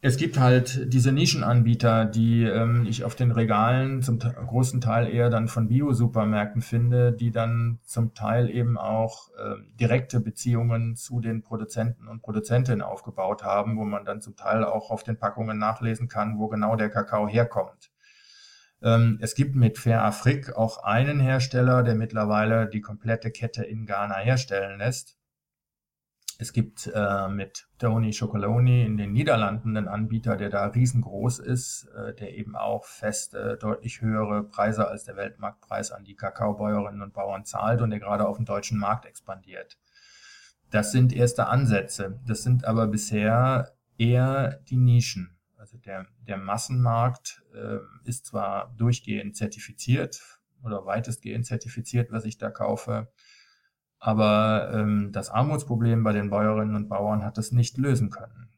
Es 0.00 0.16
gibt 0.16 0.38
halt 0.38 0.92
diese 0.92 1.10
Nischenanbieter, 1.10 2.04
die 2.04 2.44
ähm, 2.44 2.86
ich 2.88 3.02
auf 3.02 3.16
den 3.16 3.32
Regalen 3.32 4.00
zum 4.00 4.20
großen 4.20 4.80
Teil 4.80 5.08
eher 5.12 5.28
dann 5.28 5.48
von 5.48 5.66
Bio-Supermärkten 5.66 6.62
finde, 6.62 7.12
die 7.12 7.32
dann 7.32 7.80
zum 7.82 8.14
Teil 8.14 8.48
eben 8.48 8.78
auch 8.78 9.30
äh, 9.36 9.56
direkte 9.74 10.20
Beziehungen 10.20 10.94
zu 10.94 11.18
den 11.18 11.42
Produzenten 11.42 12.06
und 12.06 12.22
Produzentinnen 12.22 12.80
aufgebaut 12.82 13.42
haben, 13.42 13.76
wo 13.76 13.84
man 13.84 14.04
dann 14.04 14.20
zum 14.20 14.36
Teil 14.36 14.62
auch 14.62 14.92
auf 14.92 15.02
den 15.02 15.18
Packungen 15.18 15.58
nachlesen 15.58 16.06
kann, 16.06 16.38
wo 16.38 16.46
genau 16.46 16.76
der 16.76 16.90
Kakao 16.90 17.26
herkommt. 17.26 17.90
Ähm, 18.80 19.18
es 19.20 19.34
gibt 19.34 19.56
mit 19.56 19.78
Fair 19.78 20.04
Afrik 20.04 20.54
auch 20.54 20.84
einen 20.84 21.18
Hersteller, 21.18 21.82
der 21.82 21.96
mittlerweile 21.96 22.68
die 22.68 22.82
komplette 22.82 23.32
Kette 23.32 23.64
in 23.64 23.84
Ghana 23.84 24.18
herstellen 24.18 24.78
lässt. 24.78 25.17
Es 26.40 26.52
gibt 26.52 26.88
äh, 26.94 27.28
mit 27.28 27.66
Tony 27.78 28.12
Chocoloni 28.12 28.84
in 28.84 28.96
den 28.96 29.12
Niederlanden 29.12 29.76
einen 29.76 29.88
Anbieter, 29.88 30.36
der 30.36 30.50
da 30.50 30.66
riesengroß 30.66 31.40
ist, 31.40 31.88
äh, 31.96 32.14
der 32.14 32.36
eben 32.36 32.54
auch 32.54 32.84
fest 32.84 33.34
äh, 33.34 33.56
deutlich 33.58 34.00
höhere 34.02 34.44
Preise 34.44 34.86
als 34.86 35.02
der 35.02 35.16
Weltmarktpreis 35.16 35.90
an 35.90 36.04
die 36.04 36.14
Kakaobäuerinnen 36.14 37.02
und 37.02 37.12
Bauern 37.12 37.44
zahlt 37.44 37.82
und 37.82 37.90
der 37.90 37.98
gerade 37.98 38.28
auf 38.28 38.36
dem 38.36 38.46
deutschen 38.46 38.78
Markt 38.78 39.04
expandiert. 39.04 39.78
Das 40.70 40.92
sind 40.92 41.12
erste 41.12 41.48
Ansätze. 41.48 42.20
Das 42.24 42.44
sind 42.44 42.64
aber 42.64 42.86
bisher 42.86 43.72
eher 43.96 44.60
die 44.68 44.76
Nischen. 44.76 45.36
Also 45.56 45.76
der, 45.78 46.06
der 46.20 46.36
Massenmarkt 46.36 47.42
äh, 47.52 47.78
ist 48.04 48.26
zwar 48.26 48.72
durchgehend 48.76 49.36
zertifiziert 49.36 50.22
oder 50.62 50.86
weitestgehend 50.86 51.46
zertifiziert, 51.46 52.12
was 52.12 52.24
ich 52.24 52.38
da 52.38 52.48
kaufe, 52.48 53.08
aber 53.98 54.70
ähm, 54.74 55.10
das 55.12 55.30
Armutsproblem 55.30 56.04
bei 56.04 56.12
den 56.12 56.30
Bäuerinnen 56.30 56.76
und 56.76 56.88
Bauern 56.88 57.24
hat 57.24 57.38
es 57.38 57.52
nicht 57.52 57.78
lösen 57.78 58.10
können. 58.10 58.48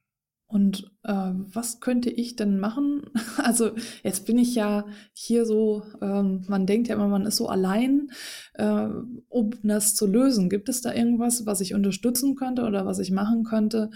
Und 0.50 0.90
äh, 1.04 1.12
was 1.12 1.78
könnte 1.78 2.10
ich 2.10 2.34
denn 2.36 2.58
machen? 2.58 3.02
Also 3.38 3.70
jetzt 4.02 4.26
bin 4.26 4.36
ich 4.36 4.54
ja 4.54 4.84
hier 5.12 5.46
so, 5.46 5.84
ähm, 6.02 6.44
man 6.48 6.66
denkt 6.66 6.88
ja 6.88 6.96
immer, 6.96 7.08
man 7.08 7.24
ist 7.24 7.36
so 7.36 7.48
allein, 7.48 8.10
äh, 8.54 8.88
um 9.28 9.50
das 9.62 9.94
zu 9.94 10.06
lösen. 10.06 10.50
Gibt 10.50 10.68
es 10.68 10.82
da 10.82 10.92
irgendwas, 10.92 11.46
was 11.46 11.60
ich 11.60 11.74
unterstützen 11.74 12.34
könnte 12.34 12.64
oder 12.64 12.84
was 12.84 12.98
ich 12.98 13.12
machen 13.12 13.44
könnte, 13.44 13.90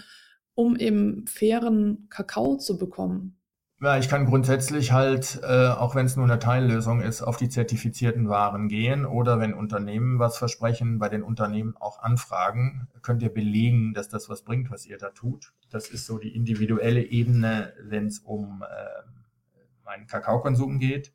um 0.55 0.77
eben 0.77 1.27
fairen 1.27 2.07
Kakao 2.09 2.57
zu 2.57 2.77
bekommen? 2.77 3.37
Ja, 3.81 3.97
ich 3.97 4.07
kann 4.07 4.25
grundsätzlich 4.25 4.93
halt, 4.93 5.41
äh, 5.43 5.67
auch 5.67 5.95
wenn 5.95 6.05
es 6.05 6.15
nur 6.15 6.23
eine 6.23 6.39
Teillösung 6.39 7.01
ist, 7.01 7.21
auf 7.21 7.35
die 7.35 7.49
zertifizierten 7.49 8.29
Waren 8.29 8.69
gehen 8.69 9.05
oder 9.05 9.37
wenn 9.39 9.53
Unternehmen 9.53 10.17
was 10.17 10.37
versprechen, 10.37 10.97
bei 10.97 11.09
den 11.09 11.21
Unternehmen 11.21 11.75
auch 11.77 11.99
anfragen, 11.99 12.87
könnt 13.01 13.21
ihr 13.21 13.33
belegen, 13.33 13.93
dass 13.93 14.07
das 14.07 14.29
was 14.29 14.43
bringt, 14.43 14.71
was 14.71 14.85
ihr 14.85 14.97
da 14.97 15.09
tut. 15.09 15.53
Das 15.69 15.89
ist 15.89 16.05
so 16.05 16.17
die 16.17 16.33
individuelle 16.33 17.03
Ebene, 17.03 17.73
wenn 17.81 18.05
es 18.05 18.19
um 18.19 18.63
äh, 18.63 19.83
meinen 19.83 20.07
Kakaokonsum 20.07 20.79
geht. 20.79 21.11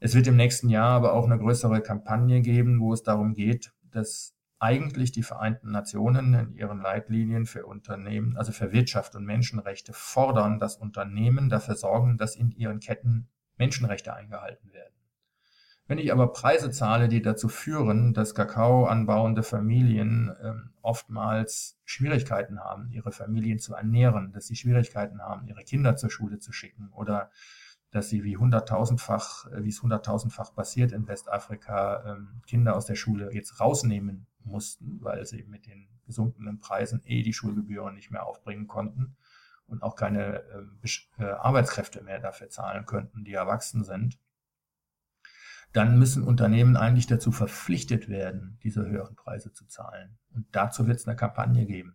Es 0.00 0.16
wird 0.16 0.26
im 0.26 0.36
nächsten 0.36 0.68
Jahr 0.68 0.96
aber 0.96 1.12
auch 1.12 1.26
eine 1.26 1.38
größere 1.38 1.80
Kampagne 1.80 2.40
geben, 2.40 2.80
wo 2.80 2.92
es 2.92 3.04
darum 3.04 3.34
geht, 3.34 3.72
dass 3.92 4.34
eigentlich 4.64 5.12
die 5.12 5.22
Vereinten 5.22 5.70
Nationen 5.70 6.32
in 6.32 6.54
ihren 6.54 6.80
Leitlinien 6.80 7.44
für 7.44 7.66
Unternehmen, 7.66 8.38
also 8.38 8.50
für 8.50 8.72
Wirtschaft 8.72 9.14
und 9.14 9.26
Menschenrechte 9.26 9.92
fordern, 9.92 10.58
dass 10.58 10.76
Unternehmen 10.76 11.50
dafür 11.50 11.76
sorgen, 11.76 12.16
dass 12.16 12.34
in 12.34 12.50
ihren 12.50 12.80
Ketten 12.80 13.28
Menschenrechte 13.58 14.14
eingehalten 14.14 14.72
werden. 14.72 14.94
Wenn 15.86 15.98
ich 15.98 16.10
aber 16.12 16.32
Preise 16.32 16.70
zahle, 16.70 17.08
die 17.08 17.20
dazu 17.20 17.48
führen, 17.48 18.14
dass 18.14 18.34
Kakao 18.34 18.86
anbauende 18.86 19.42
Familien 19.42 20.30
äh, 20.30 20.54
oftmals 20.80 21.78
Schwierigkeiten 21.84 22.60
haben, 22.60 22.88
ihre 22.90 23.12
Familien 23.12 23.58
zu 23.58 23.74
ernähren, 23.74 24.32
dass 24.32 24.46
sie 24.46 24.56
Schwierigkeiten 24.56 25.20
haben, 25.20 25.46
ihre 25.46 25.62
Kinder 25.62 25.96
zur 25.96 26.08
Schule 26.08 26.38
zu 26.38 26.52
schicken 26.52 26.88
oder 26.94 27.30
dass 27.94 28.08
sie 28.08 28.24
wie 28.24 28.36
hunderttausendfach, 28.36 29.46
äh, 29.52 29.62
wie 29.62 29.68
es 29.68 29.80
hunderttausendfach 29.80 30.52
passiert 30.52 30.90
in 30.90 31.06
Westafrika, 31.06 32.04
ähm, 32.04 32.42
Kinder 32.44 32.74
aus 32.74 32.86
der 32.86 32.96
Schule 32.96 33.32
jetzt 33.32 33.60
rausnehmen 33.60 34.26
mussten, 34.42 34.98
weil 35.00 35.24
sie 35.24 35.44
mit 35.44 35.66
den 35.66 35.86
gesunkenen 36.04 36.58
Preisen 36.58 37.02
eh 37.04 37.22
die 37.22 37.32
Schulgebühren 37.32 37.94
nicht 37.94 38.10
mehr 38.10 38.26
aufbringen 38.26 38.66
konnten 38.66 39.16
und 39.66 39.84
auch 39.84 39.94
keine 39.94 40.42
äh, 40.42 41.22
äh, 41.22 41.24
Arbeitskräfte 41.24 42.02
mehr 42.02 42.18
dafür 42.18 42.48
zahlen 42.48 42.84
könnten, 42.84 43.22
die 43.22 43.32
erwachsen 43.32 43.84
sind, 43.84 44.18
dann 45.72 45.96
müssen 45.96 46.24
Unternehmen 46.24 46.76
eigentlich 46.76 47.06
dazu 47.06 47.30
verpflichtet 47.30 48.08
werden, 48.08 48.58
diese 48.64 48.84
höheren 48.84 49.14
Preise 49.14 49.52
zu 49.52 49.66
zahlen. 49.66 50.18
Und 50.32 50.46
dazu 50.50 50.88
wird 50.88 50.98
es 50.98 51.06
eine 51.06 51.16
Kampagne 51.16 51.64
geben. 51.64 51.94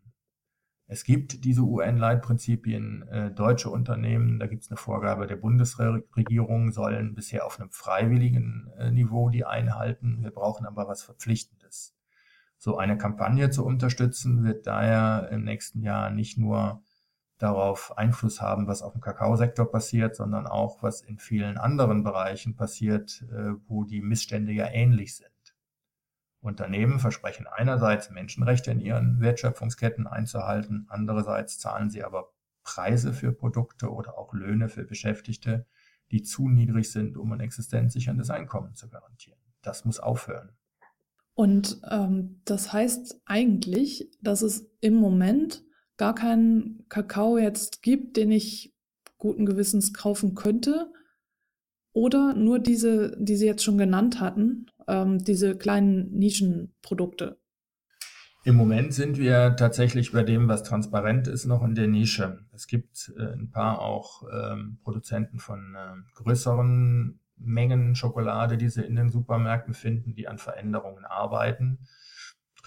Es 0.91 1.03
gibt 1.03 1.46
diese 1.46 1.62
UN-Leitprinzipien, 1.62 3.08
äh, 3.10 3.31
deutsche 3.31 3.69
Unternehmen, 3.69 4.39
da 4.39 4.48
gibt 4.48 4.63
es 4.63 4.72
eine 4.72 4.77
Vorgabe 4.77 5.27
der 5.27 5.36
Bundesregierung, 5.36 6.72
sollen 6.72 7.13
bisher 7.13 7.46
auf 7.46 7.60
einem 7.60 7.69
freiwilligen 7.69 8.72
äh, 8.75 8.89
Niveau 8.89 9.29
die 9.29 9.46
einhalten. 9.46 10.24
Wir 10.24 10.31
brauchen 10.31 10.65
aber 10.65 10.88
was 10.88 11.03
Verpflichtendes. 11.03 11.96
So 12.58 12.79
eine 12.79 12.98
Kampagne 12.98 13.51
zu 13.51 13.63
unterstützen, 13.63 14.43
wird 14.43 14.65
daher 14.65 15.29
im 15.31 15.43
nächsten 15.43 15.84
Jahr 15.84 16.10
nicht 16.10 16.39
nur 16.39 16.81
darauf 17.38 17.96
Einfluss 17.96 18.41
haben, 18.41 18.65
was 18.65 18.81
auf 18.81 18.93
dem 18.93 19.01
Kakaosektor 19.01 19.72
passiert, 19.72 20.15
sondern 20.15 20.48
auch, 20.48 20.81
was 20.81 21.01
in 21.01 21.19
vielen 21.19 21.60
anderen 21.60 22.03
Bereichen 22.03 22.55
passiert, 22.55 23.24
äh, 23.31 23.51
wo 23.67 23.84
die 23.84 24.01
Missstände 24.01 24.53
ja 24.53 24.65
ähnlich 24.65 25.15
sind. 25.15 25.29
Unternehmen 26.41 27.00
versprechen 27.00 27.48
einerseits 27.48 28.10
Menschenrechte 28.10 28.72
in 28.72 28.79
ihren 28.79 29.19
Wertschöpfungsketten 29.19 30.08
einzuhalten, 30.08 30.86
andererseits 30.89 31.60
zahlen 31.60 31.89
sie 31.89 32.03
aber 32.03 32.31
Preise 32.63 33.13
für 33.13 33.31
Produkte 33.31 33.91
oder 33.91 34.17
auch 34.17 34.34
Löhne 34.34 34.69
für 34.69 34.86
Beschäftigte, 34.86 35.65
die 36.12 36.24
zu 36.24 36.48
niedrig 36.48 36.91
sind, 36.91 37.17
um 37.17 37.31
ein 37.31 37.39
existenzsicherndes 37.39 38.29
Einkommen 38.29 38.75
zu 38.75 38.89
garantieren. 38.89 39.39
Das 39.62 39.86
muss 39.86 40.00
aufhören. 40.00 40.50
Und 41.34 41.81
ähm, 41.89 42.41
das 42.46 42.74
heißt 42.74 43.22
eigentlich, 43.25 44.10
dass 44.22 44.41
es 44.41 44.69
im 44.81 44.96
Moment 44.96 45.63
gar 45.98 46.15
keinen 46.15 46.86
Kakao 46.89 47.38
jetzt 47.38 47.81
gibt, 47.81 48.17
den 48.17 48.31
ich 48.31 48.74
guten 49.17 49.46
Gewissens 49.46 49.93
kaufen 49.93 50.36
könnte. 50.36 50.91
Oder 51.91 52.34
nur 52.34 52.60
diese, 52.60 53.15
die 53.19 53.36
Sie 53.36 53.46
jetzt 53.46 53.63
schon 53.63 53.77
genannt 53.77 54.19
hatten, 54.19 54.67
ähm, 54.89 55.24
diese 55.24 55.58
kleinen 55.58 56.12
Nischenprodukte. 56.12 57.38
Im 58.46 58.55
Moment 58.55 58.93
sind 58.93 59.17
wir 59.17 59.55
tatsächlich 59.58 60.13
bei 60.13 60.24
dem, 60.24 60.48
was 60.48 60.63
transparent 60.63 61.27
ist, 61.27 61.46
noch 61.46 61.62
in 61.62 61.75
der 61.75 61.88
Nische. 61.88 62.39
Es 62.53 62.67
gibt 62.67 63.12
äh, 63.17 63.34
ein 63.34 63.51
paar 63.51 63.79
auch 63.79 64.24
ähm, 64.34 64.79
Produzenten 64.84 65.39
von 65.39 65.75
äh, 65.75 66.22
größeren 66.24 67.19
Mengen 67.38 67.96
Schokolade, 67.96 68.58
die 68.58 68.69
sie 68.69 68.84
in 68.84 68.96
den 68.96 69.10
Supermärkten 69.10 69.74
finden, 69.74 70.13
die 70.13 70.27
an 70.27 70.38
Veränderungen 70.38 71.05
arbeiten. 71.05 71.79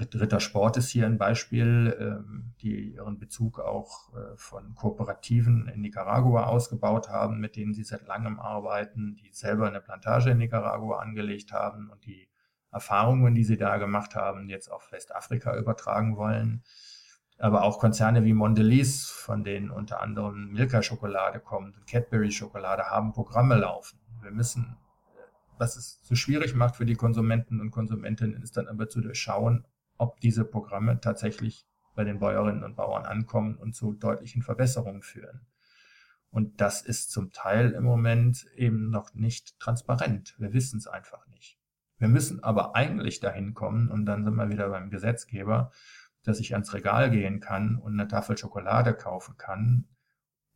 Rittersport 0.03 0.77
ist 0.77 0.91
hier 0.91 1.07
ein 1.07 1.19
Beispiel, 1.19 1.97
ähm, 1.99 2.55
die 2.61 2.95
ihren 2.95 3.19
Bezug 3.19 3.59
auch 3.61 4.13
äh, 4.15 4.37
von 4.37 4.75
Kooperativen 4.75 5.69
in 5.69 5.81
Nicaragua 5.81 6.45
ausgebaut 6.45 7.09
haben, 7.09 7.41
mit 7.41 7.57
denen 7.57 7.75
sie 7.75 7.85
seit 7.85 8.07
langem 8.07 8.41
arbeiten, 8.41 9.17
die 9.17 9.31
selber 9.33 9.67
eine 9.67 9.81
Plantage 9.81 10.31
in 10.31 10.39
Nicaragua 10.39 10.99
angelegt 10.99 11.53
haben 11.53 11.91
und 11.91 12.05
die 12.05 12.29
Erfahrungen, 12.73 13.35
die 13.35 13.45
sie 13.45 13.59
da 13.59 13.77
gemacht 13.77 14.17
haben, 14.17 14.49
jetzt 14.49 14.69
auf 14.69 14.91
Westafrika 14.93 15.57
übertragen 15.57 16.17
wollen. 16.17 16.63
Aber 17.39 17.65
auch 17.65 17.79
Konzerne 17.79 18.25
wie 18.25 18.33
Mondelez, 18.33 19.07
von 19.11 19.45
denen 19.45 19.71
unter 19.71 20.01
anderem 20.01 20.53
Milka-Schokolade 20.53 21.41
kommt 21.41 21.77
und 21.77 21.87
Cadbury-Schokolade, 21.87 22.85
haben 22.85 23.13
Programme 23.13 23.57
laufen. 23.57 23.99
Wir 24.23 24.31
müssen, 24.31 24.77
was 25.59 25.77
es 25.77 26.01
so 26.03 26.15
schwierig 26.15 26.55
macht 26.55 26.77
für 26.77 26.87
die 26.87 26.95
Konsumenten 26.95 27.61
und 27.61 27.71
Konsumentinnen, 27.71 28.43
ist 28.43 28.57
dann 28.57 28.69
aber 28.69 28.89
zu 28.89 29.01
durchschauen, 29.01 29.67
ob 30.03 30.19
diese 30.19 30.45
Programme 30.45 31.01
tatsächlich 31.01 31.65
bei 31.95 32.03
den 32.03 32.19
Bäuerinnen 32.19 32.65
und 32.65 32.75
Bauern 32.75 33.07
ankommen 33.07 33.55
und 33.55 33.77
zu 33.77 33.93
deutlichen 33.93 34.43
Verbesserungen 34.43 35.03
führen. 35.03 35.47
Und 36.31 36.61
das 36.61 36.83
ist 36.83 37.13
zum 37.13 37.31
Teil 37.31 37.71
im 37.71 37.85
Moment 37.85 38.47
eben 38.57 38.91
noch 38.91 39.15
nicht 39.15 39.61
transparent. 39.61 40.35
Wir 40.39 40.53
wissen 40.53 40.79
es 40.79 40.89
einfach 40.89 41.25
nicht. 41.29 41.61
Wir 41.99 42.09
müssen 42.09 42.43
aber 42.43 42.75
eigentlich 42.75 43.21
dahin 43.21 43.55
kommen, 43.55 43.89
und 43.89 44.07
dann 44.07 44.25
sind 44.25 44.35
wir 44.35 44.49
wieder 44.51 44.71
beim 44.71 44.91
Gesetzgeber, 44.91 45.71
dass 46.25 46.41
ich 46.41 46.55
ans 46.55 46.75
Regal 46.75 47.11
gehen 47.11 47.39
kann 47.39 47.77
und 47.77 47.93
eine 47.93 48.09
Tafel 48.09 48.37
Schokolade 48.37 48.93
kaufen 48.95 49.37
kann, 49.37 49.87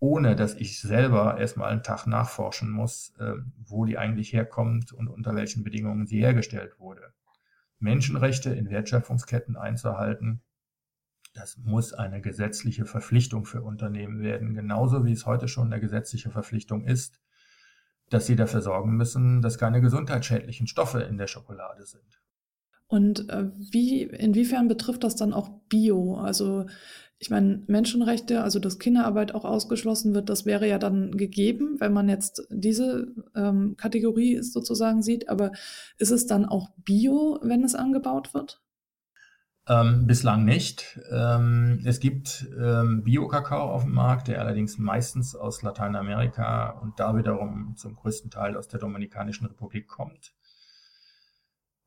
ohne 0.00 0.34
dass 0.34 0.54
ich 0.54 0.80
selber 0.80 1.38
erstmal 1.38 1.70
einen 1.70 1.84
Tag 1.84 2.08
nachforschen 2.08 2.70
muss, 2.70 3.14
äh, 3.20 3.34
wo 3.58 3.84
die 3.84 3.96
eigentlich 3.96 4.32
herkommt 4.32 4.92
und 4.92 5.06
unter 5.06 5.36
welchen 5.36 5.62
Bedingungen 5.62 6.06
sie 6.06 6.18
hergestellt 6.18 6.80
wurde. 6.80 7.12
Menschenrechte 7.78 8.50
in 8.54 8.70
Wertschöpfungsketten 8.70 9.56
einzuhalten, 9.56 10.42
das 11.34 11.58
muss 11.58 11.92
eine 11.92 12.22
gesetzliche 12.22 12.86
Verpflichtung 12.86 13.44
für 13.44 13.62
Unternehmen 13.62 14.20
werden, 14.22 14.54
genauso 14.54 15.04
wie 15.04 15.12
es 15.12 15.26
heute 15.26 15.48
schon 15.48 15.70
eine 15.70 15.80
gesetzliche 15.80 16.30
Verpflichtung 16.30 16.84
ist, 16.84 17.20
dass 18.08 18.26
sie 18.26 18.36
dafür 18.36 18.62
sorgen 18.62 18.96
müssen, 18.96 19.42
dass 19.42 19.58
keine 19.58 19.82
gesundheitsschädlichen 19.82 20.66
Stoffe 20.66 21.02
in 21.02 21.18
der 21.18 21.26
Schokolade 21.26 21.84
sind. 21.84 22.22
Und 22.88 23.28
äh, 23.30 23.50
wie, 23.56 24.02
inwiefern 24.02 24.68
betrifft 24.68 25.04
das 25.04 25.16
dann 25.16 25.32
auch 25.32 25.50
Bio? 25.68 26.16
Also 26.16 26.66
ich 27.18 27.30
meine, 27.30 27.62
Menschenrechte, 27.66 28.42
also 28.42 28.58
dass 28.58 28.78
Kinderarbeit 28.78 29.34
auch 29.34 29.44
ausgeschlossen 29.44 30.14
wird, 30.14 30.28
das 30.28 30.44
wäre 30.44 30.68
ja 30.68 30.78
dann 30.78 31.16
gegeben, 31.16 31.76
wenn 31.78 31.92
man 31.92 32.08
jetzt 32.08 32.46
diese 32.50 33.08
ähm, 33.34 33.76
Kategorie 33.78 34.42
sozusagen 34.42 35.02
sieht. 35.02 35.28
Aber 35.28 35.52
ist 35.98 36.10
es 36.10 36.26
dann 36.26 36.44
auch 36.44 36.70
Bio, 36.76 37.40
wenn 37.42 37.64
es 37.64 37.74
angebaut 37.74 38.34
wird? 38.34 38.60
Ähm, 39.68 40.06
bislang 40.06 40.44
nicht. 40.44 41.00
Ähm, 41.10 41.80
es 41.84 41.98
gibt 41.98 42.46
ähm, 42.56 43.02
Bio-Kakao 43.02 43.72
auf 43.72 43.82
dem 43.82 43.94
Markt, 43.94 44.28
der 44.28 44.40
allerdings 44.40 44.78
meistens 44.78 45.34
aus 45.34 45.62
Lateinamerika 45.62 46.70
und 46.82 47.00
da 47.00 47.16
wiederum 47.16 47.74
zum 47.76 47.96
größten 47.96 48.30
Teil 48.30 48.56
aus 48.56 48.68
der 48.68 48.78
Dominikanischen 48.78 49.46
Republik 49.46 49.88
kommt. 49.88 50.35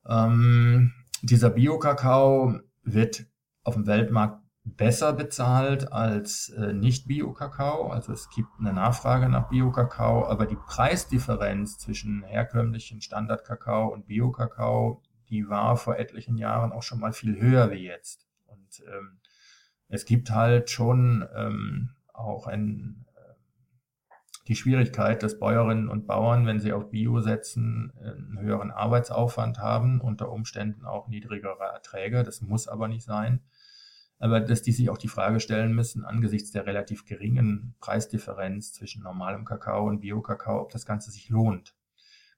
Ähm, 0.09 0.93
dieser 1.21 1.51
Bio-Kakao 1.51 2.59
wird 2.83 3.25
auf 3.63 3.75
dem 3.75 3.87
Weltmarkt 3.87 4.41
besser 4.63 5.13
bezahlt 5.13 5.91
als 5.91 6.49
äh, 6.49 6.73
Nicht-Bio-Kakao. 6.73 7.89
Also 7.89 8.13
es 8.13 8.29
gibt 8.29 8.49
eine 8.59 8.73
Nachfrage 8.73 9.29
nach 9.29 9.49
Bio-Kakao, 9.49 10.27
aber 10.27 10.45
die 10.45 10.57
Preisdifferenz 10.57 11.77
zwischen 11.77 12.23
herkömmlichen 12.23 13.01
Standard-Kakao 13.01 13.87
und 13.87 14.07
Bio-Kakao 14.07 15.01
die 15.29 15.47
war 15.47 15.77
vor 15.77 15.97
etlichen 15.97 16.37
Jahren 16.37 16.71
auch 16.71 16.83
schon 16.83 16.99
mal 16.99 17.13
viel 17.13 17.39
höher 17.39 17.71
wie 17.71 17.85
jetzt. 17.85 18.27
Und 18.47 18.83
ähm, 18.87 19.19
es 19.87 20.05
gibt 20.05 20.31
halt 20.31 20.69
schon 20.69 21.27
ähm, 21.35 21.91
auch 22.13 22.47
ein, 22.47 23.05
die 24.49 24.55
Schwierigkeit, 24.55 25.21
dass 25.21 25.37
Bäuerinnen 25.37 25.89
und 25.89 26.07
Bauern, 26.07 26.47
wenn 26.47 26.59
sie 26.59 26.73
auf 26.73 26.89
Bio 26.89 27.21
setzen, 27.21 27.93
einen 28.01 28.39
höheren 28.39 28.71
Arbeitsaufwand 28.71 29.59
haben, 29.59 30.01
unter 30.01 30.31
Umständen 30.31 30.85
auch 30.85 31.07
niedrigere 31.07 31.65
Erträge. 31.71 32.23
Das 32.23 32.41
muss 32.41 32.67
aber 32.67 32.87
nicht 32.87 33.05
sein. 33.05 33.41
Aber 34.17 34.39
dass 34.39 34.63
die 34.63 34.71
sich 34.71 34.89
auch 34.89 34.97
die 34.97 35.07
Frage 35.07 35.39
stellen 35.39 35.73
müssen, 35.73 36.03
angesichts 36.03 36.51
der 36.51 36.65
relativ 36.65 37.05
geringen 37.05 37.75
Preisdifferenz 37.79 38.73
zwischen 38.73 39.03
normalem 39.03 39.45
Kakao 39.45 39.87
und 39.87 39.99
Bio-Kakao, 39.99 40.61
ob 40.61 40.71
das 40.71 40.87
Ganze 40.87 41.11
sich 41.11 41.29
lohnt. 41.29 41.75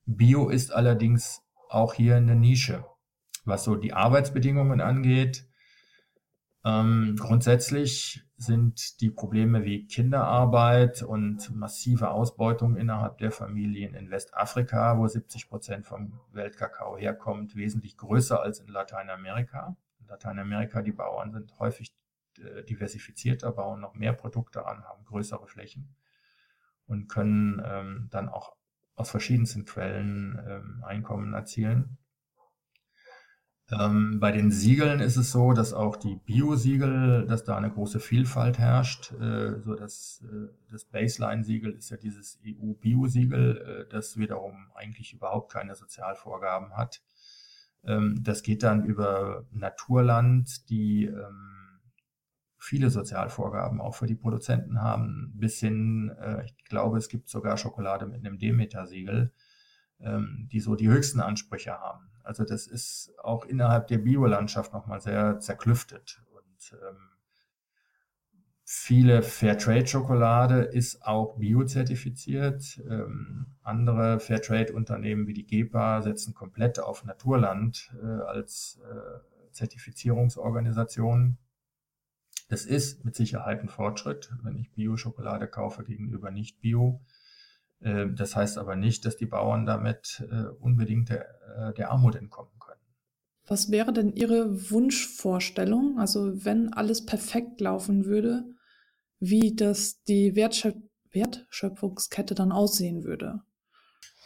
Bio 0.05 0.49
ist 0.49 0.73
allerdings 0.73 1.41
auch 1.69 1.93
hier 1.93 2.17
eine 2.17 2.35
Nische. 2.35 2.83
Was 3.45 3.63
so 3.63 3.75
die 3.75 3.93
Arbeitsbedingungen 3.93 4.81
angeht, 4.81 5.47
ähm, 6.65 7.15
grundsätzlich 7.17 8.21
sind 8.41 9.01
die 9.01 9.11
Probleme 9.11 9.63
wie 9.63 9.85
Kinderarbeit 9.85 11.03
und 11.03 11.53
massive 11.55 12.09
Ausbeutung 12.09 12.75
innerhalb 12.75 13.19
der 13.19 13.31
Familien 13.31 13.93
in 13.93 14.09
Westafrika, 14.09 14.97
wo 14.97 15.07
70 15.07 15.47
Prozent 15.47 15.85
vom 15.85 16.19
Weltkakao 16.31 16.97
herkommt, 16.97 17.55
wesentlich 17.55 17.97
größer 17.97 18.41
als 18.41 18.59
in 18.59 18.67
Lateinamerika. 18.67 19.75
In 19.99 20.07
Lateinamerika, 20.07 20.81
die 20.81 20.91
Bauern 20.91 21.31
sind 21.31 21.57
häufig 21.59 21.93
äh, 22.39 22.63
diversifizierter, 22.63 23.51
bauen 23.51 23.79
noch 23.79 23.93
mehr 23.93 24.13
Produkte 24.13 24.65
an, 24.65 24.83
haben 24.85 25.05
größere 25.05 25.47
Flächen 25.47 25.95
und 26.87 27.07
können 27.07 27.61
ähm, 27.63 28.07
dann 28.09 28.27
auch 28.27 28.55
aus 28.95 29.11
verschiedensten 29.11 29.65
Quellen 29.65 30.39
ähm, 30.47 30.83
Einkommen 30.83 31.33
erzielen. 31.33 31.97
Ähm, 33.71 34.19
bei 34.19 34.31
den 34.31 34.51
Siegeln 34.51 34.99
ist 34.99 35.15
es 35.15 35.31
so, 35.31 35.53
dass 35.53 35.73
auch 35.73 35.95
die 35.95 36.15
Bio-Siegel, 36.15 37.25
dass 37.27 37.45
da 37.45 37.55
eine 37.55 37.71
große 37.71 37.99
Vielfalt 37.99 38.59
herrscht. 38.59 39.13
Äh, 39.13 39.61
so 39.61 39.75
dass 39.75 40.23
äh, 40.25 40.49
das 40.69 40.85
Baseline-Siegel 40.85 41.71
ist 41.71 41.89
ja 41.89 41.97
dieses 41.97 42.39
EU-Bio-Siegel, 42.45 43.85
äh, 43.87 43.91
das 43.91 44.17
wiederum 44.17 44.71
eigentlich 44.75 45.13
überhaupt 45.13 45.53
keine 45.53 45.75
Sozialvorgaben 45.75 46.75
hat. 46.75 47.01
Ähm, 47.85 48.19
das 48.21 48.43
geht 48.43 48.63
dann 48.63 48.83
über 48.83 49.45
Naturland, 49.51 50.69
die 50.69 51.05
ähm, 51.05 51.79
viele 52.57 52.89
Sozialvorgaben 52.89 53.81
auch 53.81 53.95
für 53.95 54.05
die 54.05 54.15
Produzenten 54.15 54.81
haben, 54.81 55.31
bis 55.35 55.59
hin, 55.59 56.11
äh, 56.19 56.43
ich 56.45 56.55
glaube, 56.65 56.97
es 56.97 57.07
gibt 57.07 57.29
sogar 57.29 57.57
Schokolade 57.57 58.05
mit 58.05 58.25
einem 58.25 58.37
Demeter-Siegel, 58.37 59.33
ähm, 59.99 60.49
die 60.51 60.59
so 60.59 60.75
die 60.75 60.89
höchsten 60.89 61.21
Ansprüche 61.21 61.71
haben. 61.71 62.10
Also 62.23 62.43
das 62.43 62.67
ist 62.67 63.13
auch 63.21 63.45
innerhalb 63.45 63.87
der 63.87 63.99
Biolandschaft 63.99 64.73
nochmal 64.73 65.01
sehr 65.01 65.39
zerklüftet. 65.39 66.21
Und 66.31 66.73
ähm, 66.73 66.97
viele 68.63 69.21
Fairtrade-Schokolade 69.21 70.61
ist 70.63 71.03
auch 71.03 71.37
biozertifiziert. 71.37 72.81
Ähm, 72.89 73.47
andere 73.63 74.19
Fairtrade-Unternehmen 74.19 75.27
wie 75.27 75.33
die 75.33 75.45
GEPA 75.45 76.01
setzen 76.01 76.33
komplett 76.33 76.79
auf 76.79 77.03
Naturland 77.05 77.93
äh, 78.01 78.05
als 78.05 78.79
äh, 78.89 79.51
Zertifizierungsorganisation. 79.51 81.37
Das 82.49 82.65
ist 82.65 83.05
mit 83.05 83.15
Sicherheit 83.15 83.61
ein 83.61 83.69
Fortschritt, 83.69 84.31
wenn 84.43 84.57
ich 84.57 84.73
Bio-Schokolade 84.73 85.47
kaufe 85.47 85.83
gegenüber 85.83 86.31
nicht 86.31 86.59
Bio. 86.59 86.99
Ähm, 86.99 87.09
das 87.81 88.35
heißt 88.35 88.57
aber 88.57 88.75
nicht, 88.75 89.05
dass 89.05 89.17
die 89.17 89.25
Bauern 89.25 89.65
damit 89.65 90.23
äh, 90.31 90.45
unbedingt 90.59 91.09
der, 91.09 91.25
äh, 91.57 91.73
der 91.73 91.91
Armut 91.91 92.15
entkommen 92.15 92.51
können. 92.59 92.79
Was 93.47 93.71
wäre 93.71 93.91
denn 93.91 94.13
Ihre 94.13 94.71
Wunschvorstellung? 94.71 95.99
Also 95.99 96.45
wenn 96.45 96.73
alles 96.73 97.05
perfekt 97.05 97.59
laufen 97.59 98.05
würde, 98.05 98.45
wie 99.19 99.55
das 99.55 100.03
die 100.03 100.35
Wertschöp 100.35 100.75
Wertschöpfungskette 101.13 102.35
dann 102.35 102.53
aussehen 102.53 103.03
würde? 103.03 103.41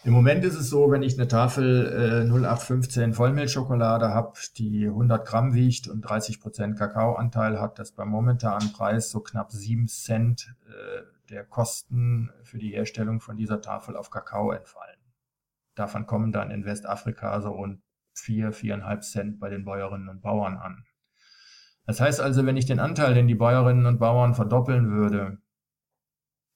Im 0.03 0.13
Moment 0.13 0.45
ist 0.45 0.53
es 0.53 0.69
so, 0.69 0.91
wenn 0.91 1.01
ich 1.01 1.17
eine 1.17 1.27
Tafel 1.27 2.27
äh, 2.27 2.31
0815 2.31 3.15
Vollmilchschokolade 3.15 4.09
habe, 4.09 4.33
die 4.55 4.85
100 4.85 5.25
Gramm 5.25 5.55
wiegt 5.55 5.87
und 5.87 6.01
30 6.01 6.39
Prozent 6.39 6.77
Kakaoanteil 6.77 7.59
hat, 7.59 7.79
dass 7.79 7.91
beim 7.91 8.09
momentanen 8.09 8.71
Preis 8.71 9.09
so 9.09 9.21
knapp 9.21 9.51
7 9.51 9.87
Cent 9.87 10.53
äh, 10.67 11.01
der 11.29 11.45
Kosten 11.45 12.31
für 12.43 12.57
die 12.57 12.71
Herstellung 12.71 13.21
von 13.21 13.37
dieser 13.37 13.61
Tafel 13.61 13.95
auf 13.95 14.09
Kakao 14.09 14.51
entfallen. 14.51 14.99
Davon 15.75 16.05
kommen 16.05 16.31
dann 16.31 16.51
in 16.51 16.65
Westafrika 16.65 17.41
so 17.41 17.51
rund 17.51 17.81
4, 18.13 18.53
4,5 18.53 18.99
Cent 19.01 19.39
bei 19.39 19.49
den 19.49 19.65
Bäuerinnen 19.65 20.09
und 20.09 20.21
Bauern 20.21 20.57
an. 20.57 20.85
Das 21.85 21.99
heißt 21.99 22.21
also, 22.21 22.45
wenn 22.45 22.57
ich 22.57 22.65
den 22.65 22.79
Anteil, 22.79 23.13
den 23.13 23.27
die 23.27 23.35
Bäuerinnen 23.35 23.85
und 23.85 23.99
Bauern 23.99 24.33
verdoppeln 24.33 24.89
würde, 24.89 25.37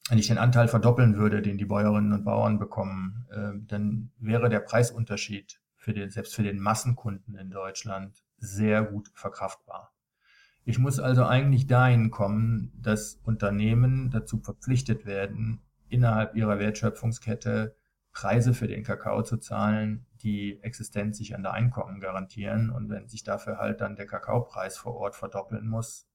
wenn 0.09 0.17
ich 0.17 0.27
den 0.27 0.39
Anteil 0.39 0.67
verdoppeln 0.67 1.17
würde, 1.17 1.41
den 1.41 1.57
die 1.57 1.65
Bäuerinnen 1.65 2.13
und 2.13 2.23
Bauern 2.23 2.57
bekommen, 2.57 3.27
äh, 3.29 3.51
dann 3.67 4.11
wäre 4.17 4.49
der 4.49 4.61
Preisunterschied 4.61 5.61
für 5.75 5.93
den, 5.93 6.09
selbst 6.09 6.33
für 6.33 6.43
den 6.43 6.59
Massenkunden 6.59 7.35
in 7.35 7.51
Deutschland 7.51 8.23
sehr 8.37 8.83
gut 8.83 9.11
verkraftbar. 9.13 9.93
Ich 10.69 10.77
muss 10.77 10.99
also 10.99 11.25
eigentlich 11.25 11.65
dahin 11.65 12.11
kommen, 12.11 12.71
dass 12.79 13.15
Unternehmen 13.23 14.11
dazu 14.11 14.37
verpflichtet 14.37 15.07
werden, 15.07 15.63
innerhalb 15.87 16.35
ihrer 16.35 16.59
Wertschöpfungskette 16.59 17.75
Preise 18.11 18.53
für 18.53 18.67
den 18.67 18.83
Kakao 18.83 19.23
zu 19.23 19.37
zahlen, 19.37 20.05
die 20.21 20.61
existenzsichernde 20.61 21.49
Einkommen 21.49 21.99
garantieren. 21.99 22.69
Und 22.69 22.87
wenn 22.91 23.07
sich 23.07 23.23
dafür 23.23 23.57
halt 23.57 23.81
dann 23.81 23.95
der 23.95 24.05
Kakaopreis 24.05 24.77
vor 24.77 24.93
Ort 24.93 25.15
verdoppeln 25.15 25.67
muss, 25.67 26.07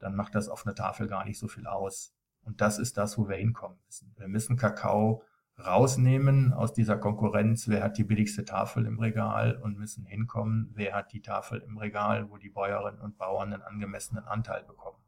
dann 0.00 0.16
macht 0.16 0.34
das 0.34 0.48
auf 0.48 0.66
eine 0.66 0.74
Tafel 0.74 1.06
gar 1.06 1.24
nicht 1.24 1.38
so 1.38 1.46
viel 1.46 1.68
aus. 1.68 2.12
Und 2.42 2.60
das 2.60 2.80
ist 2.80 2.98
das, 2.98 3.16
wo 3.18 3.28
wir 3.28 3.36
hinkommen 3.36 3.78
müssen. 3.86 4.12
Wir 4.18 4.26
müssen 4.26 4.56
Kakao 4.56 5.22
rausnehmen 5.66 6.52
aus 6.52 6.72
dieser 6.72 6.96
Konkurrenz, 6.96 7.68
wer 7.68 7.82
hat 7.82 7.98
die 7.98 8.04
billigste 8.04 8.44
Tafel 8.44 8.86
im 8.86 8.98
Regal 8.98 9.56
und 9.56 9.78
müssen 9.78 10.04
hinkommen, 10.04 10.70
wer 10.74 10.94
hat 10.94 11.12
die 11.12 11.22
Tafel 11.22 11.60
im 11.60 11.78
Regal, 11.78 12.30
wo 12.30 12.36
die 12.36 12.50
Bäuerinnen 12.50 13.00
und 13.00 13.18
Bauern 13.18 13.52
einen 13.52 13.62
angemessenen 13.62 14.24
Anteil 14.24 14.64
bekommen. 14.64 14.98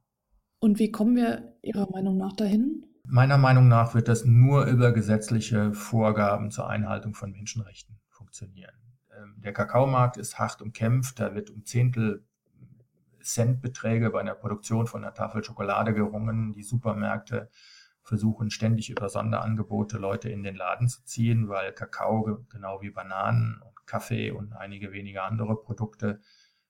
Und 0.61 0.79
wie 0.79 0.91
kommen 0.91 1.17
wir 1.17 1.55
Ihrer 1.63 1.91
Meinung 1.91 2.17
nach 2.17 2.33
dahin? 2.33 2.87
Meiner 3.07 3.37
Meinung 3.37 3.69
nach 3.69 3.95
wird 3.95 4.09
das 4.09 4.25
nur 4.25 4.65
über 4.65 4.93
gesetzliche 4.93 5.75
Vorgaben 5.75 6.51
zur 6.51 6.69
Einhaltung 6.71 7.15
von 7.15 7.33
Menschenrechten 7.33 8.01
funktionieren. 8.09 8.75
Ähm, 9.15 9.35
der 9.39 9.53
Kakaomarkt 9.53 10.17
ist 10.17 10.39
hart 10.39 10.63
umkämpft, 10.63 11.21
da 11.21 11.35
wird 11.35 11.51
um 11.51 11.65
Zehntel 11.65 12.25
Centbeträge 13.25 14.11
bei 14.11 14.21
einer 14.21 14.35
Produktion 14.35 14.87
von 14.87 15.03
einer 15.03 15.15
Tafel 15.15 15.43
Schokolade 15.43 15.95
gerungen. 15.95 16.53
Die 16.53 16.63
Supermärkte 16.63 17.51
versuchen 18.05 18.51
ständig 18.51 18.91
über 18.91 19.09
Sonderangebote 19.09 19.99
Leute 19.99 20.29
in 20.29 20.43
den 20.43 20.55
Laden 20.55 20.89
zu 20.89 21.05
ziehen, 21.05 21.49
weil 21.49 21.73
Kakao 21.73 22.45
genau 22.51 22.81
wie 22.83 22.91
Bananen 22.91 23.61
und 23.63 23.87
Kaffee 23.87 24.31
und 24.31 24.53
einige 24.53 24.93
wenige 24.93 25.23
andere 25.23 25.57
Produkte 25.57 26.21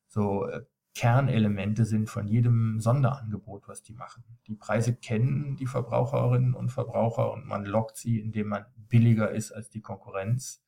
so 0.06 0.46
äh, 0.46 0.62
Kernelemente 0.94 1.84
sind 1.84 2.08
von 2.08 2.28
jedem 2.28 2.78
Sonderangebot, 2.78 3.66
was 3.66 3.82
die 3.82 3.94
machen. 3.94 4.22
Die 4.46 4.54
Preise 4.54 4.94
kennen 4.94 5.56
die 5.56 5.66
Verbraucherinnen 5.66 6.54
und 6.54 6.70
Verbraucher 6.70 7.32
und 7.32 7.46
man 7.46 7.64
lockt 7.64 7.96
sie, 7.96 8.20
indem 8.20 8.48
man 8.48 8.64
billiger 8.76 9.32
ist 9.32 9.50
als 9.50 9.70
die 9.70 9.80
Konkurrenz. 9.80 10.62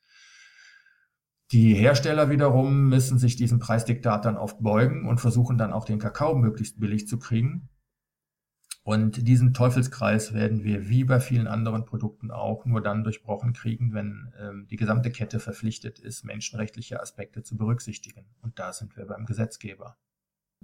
Die 1.53 1.75
Hersteller 1.75 2.29
wiederum 2.29 2.89
müssen 2.89 3.21
sich 3.21 3.37
diesen 3.37 3.61
Preisdiktat 3.61 4.25
dann 4.25 4.37
oft 4.37 4.61
beugen 4.61 5.09
und 5.09 5.21
versuchen 5.21 5.59
dann 5.59 5.73
auch 5.73 5.85
den 5.85 6.01
Kakao 6.01 6.35
möglichst 6.35 6.81
billig 6.81 7.07
zu 7.07 7.21
kriegen. 7.21 7.69
Und 8.87 9.27
diesen 9.27 9.53
Teufelskreis 9.53 10.33
werden 10.33 10.63
wir 10.63 10.89
wie 10.89 11.03
bei 11.03 11.19
vielen 11.19 11.49
anderen 11.49 11.85
Produkten 11.85 12.31
auch 12.31 12.67
nur 12.67 12.81
dann 12.81 13.03
durchbrochen 13.03 13.53
kriegen, 13.53 13.95
wenn 13.95 14.33
ähm, 14.39 14.69
die 14.71 14.77
gesamte 14.77 15.11
Kette 15.11 15.41
verpflichtet 15.41 15.99
ist, 15.99 16.25
menschenrechtliche 16.25 17.01
Aspekte 17.01 17.43
zu 17.43 17.57
berücksichtigen. 17.57 18.27
Und 18.43 18.61
da 18.61 18.73
sind 18.73 18.97
wir 18.97 19.07
beim 19.07 19.27
Gesetzgeber. 19.27 19.97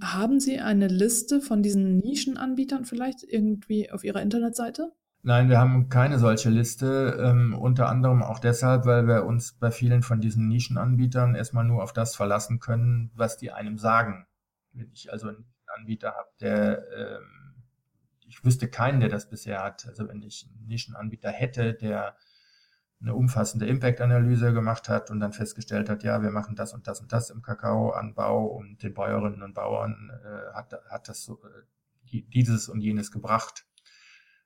Haben 0.00 0.38
Sie 0.38 0.60
eine 0.60 0.86
Liste 0.86 1.40
von 1.40 1.64
diesen 1.64 1.98
Nischenanbietern 1.98 2.84
vielleicht 2.84 3.24
irgendwie 3.24 3.90
auf 3.90 4.04
Ihrer 4.04 4.22
Internetseite? 4.22 4.92
Nein, 5.24 5.48
wir 5.48 5.58
haben 5.58 5.88
keine 5.88 6.20
solche 6.20 6.48
Liste, 6.48 7.18
ähm, 7.20 7.58
unter 7.58 7.88
anderem 7.88 8.22
auch 8.22 8.38
deshalb, 8.38 8.86
weil 8.86 9.08
wir 9.08 9.24
uns 9.24 9.54
bei 9.54 9.72
vielen 9.72 10.02
von 10.02 10.20
diesen 10.20 10.46
Nischenanbietern 10.46 11.34
erstmal 11.34 11.64
nur 11.64 11.82
auf 11.82 11.92
das 11.92 12.14
verlassen 12.14 12.60
können, 12.60 13.10
was 13.16 13.36
die 13.36 13.50
einem 13.50 13.78
sagen. 13.78 14.28
Wenn 14.72 14.92
ich 14.92 15.10
also 15.10 15.26
einen 15.26 15.44
Anbieter 15.76 16.14
habe, 16.14 16.28
der 16.40 16.86
ähm, 16.96 17.41
ich 18.32 18.42
wüsste 18.44 18.66
keinen, 18.66 19.00
der 19.00 19.10
das 19.10 19.28
bisher 19.28 19.62
hat. 19.62 19.86
Also 19.86 20.08
wenn 20.08 20.22
ich 20.22 20.48
einen 20.48 20.66
Nischenanbieter 20.66 21.30
hätte, 21.30 21.74
der 21.74 22.16
eine 23.00 23.14
umfassende 23.14 23.66
Impact-Analyse 23.66 24.54
gemacht 24.54 24.88
hat 24.88 25.10
und 25.10 25.20
dann 25.20 25.34
festgestellt 25.34 25.90
hat, 25.90 26.02
ja, 26.02 26.22
wir 26.22 26.30
machen 26.30 26.56
das 26.56 26.72
und 26.72 26.86
das 26.86 27.00
und 27.00 27.12
das 27.12 27.28
im 27.30 27.42
Kakaoanbau 27.42 28.46
und 28.46 28.82
den 28.82 28.94
Bäuerinnen 28.94 29.42
und 29.42 29.54
Bauern 29.54 30.10
äh, 30.24 30.54
hat, 30.54 30.72
hat 30.88 31.08
das 31.08 31.24
so, 31.24 31.42
äh, 31.44 32.22
dieses 32.22 32.68
und 32.68 32.80
jenes 32.80 33.10
gebracht. 33.10 33.66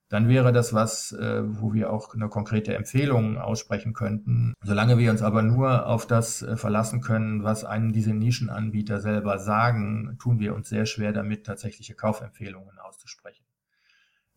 Dann 0.08 0.28
wäre 0.28 0.52
das 0.52 0.72
was, 0.72 1.12
äh, 1.12 1.42
wo 1.44 1.72
wir 1.72 1.92
auch 1.92 2.14
eine 2.14 2.28
konkrete 2.28 2.74
Empfehlung 2.74 3.38
aussprechen 3.38 3.92
könnten. 3.92 4.54
Solange 4.62 4.98
wir 4.98 5.10
uns 5.12 5.22
aber 5.22 5.42
nur 5.42 5.86
auf 5.86 6.06
das 6.06 6.42
äh, 6.42 6.56
verlassen 6.56 7.02
können, 7.02 7.44
was 7.44 7.64
einem 7.64 7.92
diese 7.92 8.14
Nischenanbieter 8.14 9.00
selber 9.00 9.38
sagen, 9.38 10.16
tun 10.18 10.40
wir 10.40 10.54
uns 10.54 10.68
sehr 10.68 10.86
schwer 10.86 11.12
damit, 11.12 11.46
tatsächliche 11.46 11.94
Kaufempfehlungen 11.94 12.78
auszusprechen. 12.78 13.45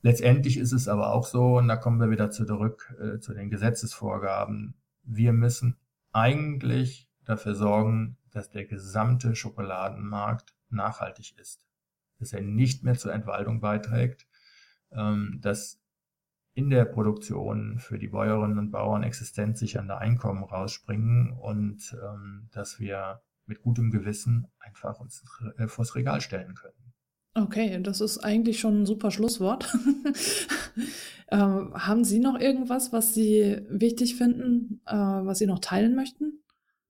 Letztendlich 0.02 0.58
ist 0.58 0.72
es 0.72 0.88
aber 0.88 1.14
auch 1.14 1.26
so, 1.26 1.58
und 1.58 1.68
da 1.68 1.76
kommen 1.76 2.00
wir 2.00 2.10
wieder 2.10 2.32
zurück 2.32 2.96
äh, 3.00 3.20
zu 3.20 3.34
den 3.34 3.50
Gesetzesvorgaben, 3.50 4.76
wir 5.04 5.34
müssen 5.34 5.78
eigentlich 6.12 7.10
dafür 7.26 7.56
sorgen, 7.56 8.18
dass 8.32 8.50
der 8.50 8.66
gesamte 8.66 9.36
Schokoladenmarkt 9.36 10.54
nachhaltig 10.70 11.38
ist, 11.38 11.66
dass 12.20 12.34
er 12.34 12.42
nicht 12.42 12.84
mehr 12.84 12.96
zur 12.96 13.14
Entwaldung 13.14 13.60
beiträgt, 13.60 14.28
ähm, 14.92 15.40
dass 15.42 15.82
in 16.54 16.70
der 16.70 16.86
Produktion 16.86 17.80
für 17.80 17.98
die 17.98 18.08
Bäuerinnen 18.08 18.58
und 18.58 18.72
Bauern 18.72 19.04
existenzsichernde 19.04 19.98
Einkommen 19.98 20.44
rausspringen 20.44 21.32
und 21.32 21.96
ähm, 22.04 22.50
dass 22.52 22.80
wir 22.80 23.22
mit 23.46 23.62
gutem 23.62 23.92
Gewissen 23.92 24.48
einfach 24.60 25.00
uns 25.00 25.24
äh, 25.58 25.68
vors 25.68 25.96
Regal 25.96 26.22
stellen 26.22 26.56
können. 26.56 26.89
Okay, 27.36 27.80
das 27.82 28.02
ist 28.02 28.18
eigentlich 28.20 28.60
schon 28.60 28.82
ein 28.82 28.86
super 28.86 29.12
Schlusswort. 29.12 29.74
ähm, 31.32 31.74
haben 31.74 32.04
Sie 32.04 32.20
noch 32.20 32.40
irgendwas, 32.40 32.92
was 32.92 33.14
Sie 33.14 33.62
wichtig 33.70 34.16
finden, 34.16 34.82
äh, 34.86 34.96
was 34.96 35.40
Sie 35.40 35.46
noch 35.46 35.60
teilen 35.60 35.96
möchten? 35.96 36.44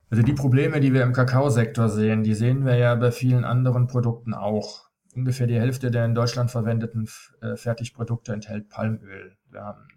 Also 0.09 0.23
die 0.23 0.33
Probleme, 0.33 0.79
die 0.79 0.93
wir 0.93 1.03
im 1.03 1.13
Kakaosektor 1.13 1.89
sehen, 1.89 2.23
die 2.23 2.33
sehen 2.33 2.65
wir 2.65 2.75
ja 2.75 2.95
bei 2.95 3.11
vielen 3.11 3.43
anderen 3.43 3.87
Produkten 3.87 4.33
auch. 4.33 4.89
Ungefähr 5.15 5.45
die 5.45 5.59
Hälfte 5.59 5.91
der 5.91 6.05
in 6.05 6.15
Deutschland 6.15 6.49
verwendeten 6.49 7.07
äh, 7.41 7.55
Fertigprodukte 7.55 8.33
enthält 8.33 8.69
Palmöl. 8.69 9.37
Wir 9.51 9.61
haben 9.61 9.87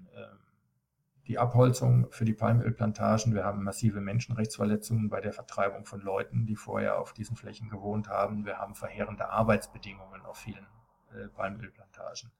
die 1.29 1.39
Abholzung 1.39 2.09
für 2.11 2.25
die 2.25 2.33
Palmölplantagen. 2.33 3.35
Wir 3.35 3.45
haben 3.45 3.63
massive 3.63 4.01
Menschenrechtsverletzungen 4.01 5.09
bei 5.09 5.21
der 5.21 5.33
Vertreibung 5.33 5.85
von 5.85 6.01
Leuten, 6.01 6.47
die 6.47 6.57
vorher 6.57 6.99
auf 6.99 7.13
diesen 7.13 7.37
Flächen 7.37 7.69
gewohnt 7.69 8.09
haben. 8.09 8.45
Wir 8.45 8.59
haben 8.59 8.75
verheerende 8.75 9.31
Arbeitsbedingungen 9.31 10.23
auf 10.23 10.39
vielen 10.39 10.67
äh, 11.15 11.29
Palmölplantagen. 11.29 12.31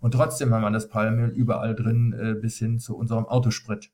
Und 0.00 0.12
trotzdem 0.14 0.52
haben 0.52 0.62
wir 0.62 0.70
das 0.70 0.88
Palmöl 0.88 1.30
überall 1.30 1.74
drin 1.74 2.12
äh, 2.12 2.34
bis 2.34 2.58
hin 2.58 2.78
zu 2.78 2.96
unserem 2.96 3.26
Autosprit. 3.26 3.92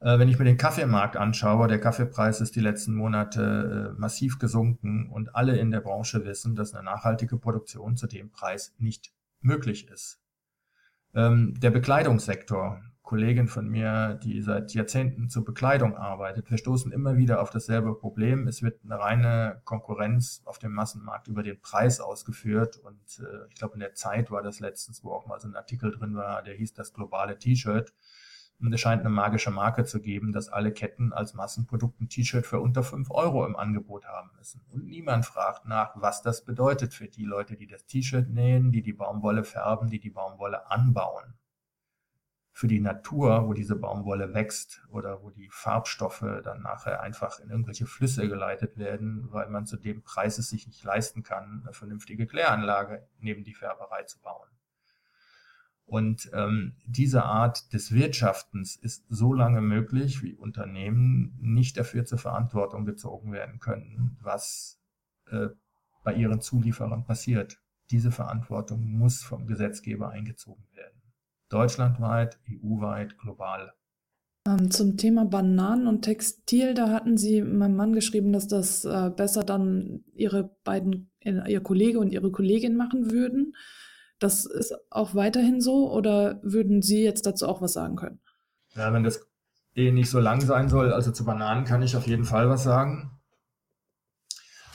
Äh, 0.00 0.18
wenn 0.18 0.28
ich 0.28 0.38
mir 0.38 0.44
den 0.44 0.56
Kaffeemarkt 0.56 1.16
anschaue, 1.16 1.66
der 1.66 1.80
Kaffeepreis 1.80 2.40
ist 2.40 2.56
die 2.56 2.60
letzten 2.60 2.94
Monate 2.94 3.94
äh, 3.96 4.00
massiv 4.00 4.38
gesunken 4.38 5.10
und 5.10 5.34
alle 5.34 5.58
in 5.58 5.70
der 5.70 5.80
Branche 5.80 6.24
wissen, 6.24 6.56
dass 6.56 6.74
eine 6.74 6.84
nachhaltige 6.84 7.36
Produktion 7.38 7.96
zu 7.96 8.06
dem 8.06 8.30
Preis 8.30 8.74
nicht 8.78 9.12
möglich 9.40 9.88
ist. 9.88 10.19
Ähm, 11.14 11.54
der 11.58 11.70
Bekleidungssektor, 11.70 12.80
Kollegin 13.02 13.48
von 13.48 13.68
mir, 13.68 14.20
die 14.22 14.40
seit 14.40 14.72
Jahrzehnten 14.72 15.28
zur 15.28 15.44
Bekleidung 15.44 15.96
arbeitet, 15.96 16.48
wir 16.48 16.58
stoßen 16.58 16.92
immer 16.92 17.16
wieder 17.16 17.42
auf 17.42 17.50
dasselbe 17.50 17.96
Problem. 17.96 18.46
Es 18.46 18.62
wird 18.62 18.84
eine 18.84 19.00
reine 19.00 19.62
Konkurrenz 19.64 20.42
auf 20.44 20.60
dem 20.60 20.72
Massenmarkt 20.72 21.26
über 21.26 21.42
den 21.42 21.60
Preis 21.60 21.98
ausgeführt. 22.00 22.76
Und 22.76 23.00
äh, 23.18 23.48
ich 23.48 23.56
glaube, 23.56 23.74
in 23.74 23.80
der 23.80 23.94
Zeit 23.94 24.30
war 24.30 24.42
das 24.42 24.60
letztens, 24.60 25.02
wo 25.02 25.10
auch 25.10 25.26
mal 25.26 25.40
so 25.40 25.48
ein 25.48 25.56
Artikel 25.56 25.90
drin 25.90 26.14
war, 26.14 26.42
der 26.44 26.54
hieß 26.54 26.72
das 26.74 26.92
globale 26.92 27.36
T-Shirt. 27.36 27.92
Und 28.60 28.74
es 28.74 28.80
scheint 28.80 29.00
eine 29.00 29.08
magische 29.10 29.50
Marke 29.50 29.84
zu 29.84 30.00
geben, 30.00 30.32
dass 30.32 30.50
alle 30.50 30.72
Ketten 30.72 31.14
als 31.14 31.32
Massenprodukt 31.32 32.00
ein 32.00 32.10
T-Shirt 32.10 32.44
für 32.46 32.60
unter 32.60 32.82
fünf 32.82 33.10
Euro 33.10 33.46
im 33.46 33.56
Angebot 33.56 34.04
haben 34.04 34.30
müssen. 34.36 34.60
Und 34.70 34.86
niemand 34.86 35.24
fragt 35.24 35.64
nach, 35.64 35.92
was 35.94 36.22
das 36.22 36.44
bedeutet 36.44 36.92
für 36.92 37.08
die 37.08 37.24
Leute, 37.24 37.56
die 37.56 37.66
das 37.66 37.86
T-Shirt 37.86 38.28
nähen, 38.28 38.70
die 38.70 38.82
die 38.82 38.92
Baumwolle 38.92 39.44
färben, 39.44 39.88
die 39.88 39.98
die 39.98 40.10
Baumwolle 40.10 40.70
anbauen. 40.70 41.34
Für 42.52 42.66
die 42.66 42.80
Natur, 42.80 43.48
wo 43.48 43.54
diese 43.54 43.76
Baumwolle 43.76 44.34
wächst 44.34 44.82
oder 44.90 45.22
wo 45.22 45.30
die 45.30 45.48
Farbstoffe 45.48 46.26
dann 46.44 46.60
nachher 46.60 47.00
einfach 47.00 47.38
in 47.40 47.48
irgendwelche 47.48 47.86
Flüsse 47.86 48.28
geleitet 48.28 48.76
werden, 48.76 49.28
weil 49.30 49.48
man 49.48 49.64
zu 49.64 49.78
dem 49.78 50.02
Preis 50.02 50.36
es 50.36 50.50
sich 50.50 50.66
nicht 50.66 50.84
leisten 50.84 51.22
kann, 51.22 51.62
eine 51.62 51.72
vernünftige 51.72 52.26
Kläranlage 52.26 53.08
neben 53.20 53.44
die 53.44 53.54
Färberei 53.54 54.02
zu 54.02 54.20
bauen. 54.20 54.49
Und 55.90 56.30
ähm, 56.34 56.76
diese 56.86 57.24
Art 57.24 57.72
des 57.72 57.90
Wirtschaftens 57.90 58.76
ist 58.76 59.04
so 59.08 59.32
lange 59.32 59.60
möglich, 59.60 60.22
wie 60.22 60.36
Unternehmen 60.36 61.36
nicht 61.40 61.76
dafür 61.76 62.04
zur 62.04 62.18
Verantwortung 62.18 62.84
gezogen 62.84 63.32
werden 63.32 63.58
können, 63.58 64.16
was 64.22 64.78
äh, 65.32 65.48
bei 66.04 66.14
ihren 66.14 66.40
Zulieferern 66.40 67.04
passiert. 67.04 67.60
Diese 67.90 68.12
Verantwortung 68.12 68.84
muss 68.84 69.24
vom 69.24 69.48
Gesetzgeber 69.48 70.10
eingezogen 70.10 70.64
werden. 70.76 71.02
Deutschlandweit, 71.48 72.38
EU-weit, 72.48 73.18
global. 73.18 73.72
Ähm, 74.46 74.70
zum 74.70 74.96
Thema 74.96 75.24
Bananen 75.24 75.88
und 75.88 76.02
Textil, 76.02 76.74
da 76.74 76.90
hatten 76.90 77.16
Sie 77.16 77.42
meinem 77.42 77.74
Mann 77.74 77.94
geschrieben, 77.94 78.32
dass 78.32 78.46
das 78.46 78.84
äh, 78.84 79.10
besser 79.10 79.42
dann 79.42 80.04
Ihre 80.14 80.56
beiden, 80.62 81.10
äh, 81.18 81.52
Ihr 81.52 81.62
Kollege 81.62 81.98
und 81.98 82.12
Ihre 82.12 82.30
Kollegin 82.30 82.76
machen 82.76 83.10
würden. 83.10 83.54
Das 84.20 84.44
ist 84.44 84.74
auch 84.90 85.14
weiterhin 85.14 85.60
so 85.60 85.90
oder 85.90 86.38
würden 86.42 86.82
Sie 86.82 87.02
jetzt 87.02 87.26
dazu 87.26 87.48
auch 87.48 87.60
was 87.60 87.72
sagen 87.72 87.96
können? 87.96 88.20
Ja, 88.76 88.92
wenn 88.92 89.02
das 89.02 89.26
eh 89.74 89.90
nicht 89.90 90.10
so 90.10 90.20
lang 90.20 90.40
sein 90.40 90.68
soll, 90.68 90.92
also 90.92 91.10
zu 91.10 91.24
Bananen 91.24 91.64
kann 91.64 91.82
ich 91.82 91.96
auf 91.96 92.06
jeden 92.06 92.24
Fall 92.24 92.48
was 92.48 92.62
sagen. 92.62 93.20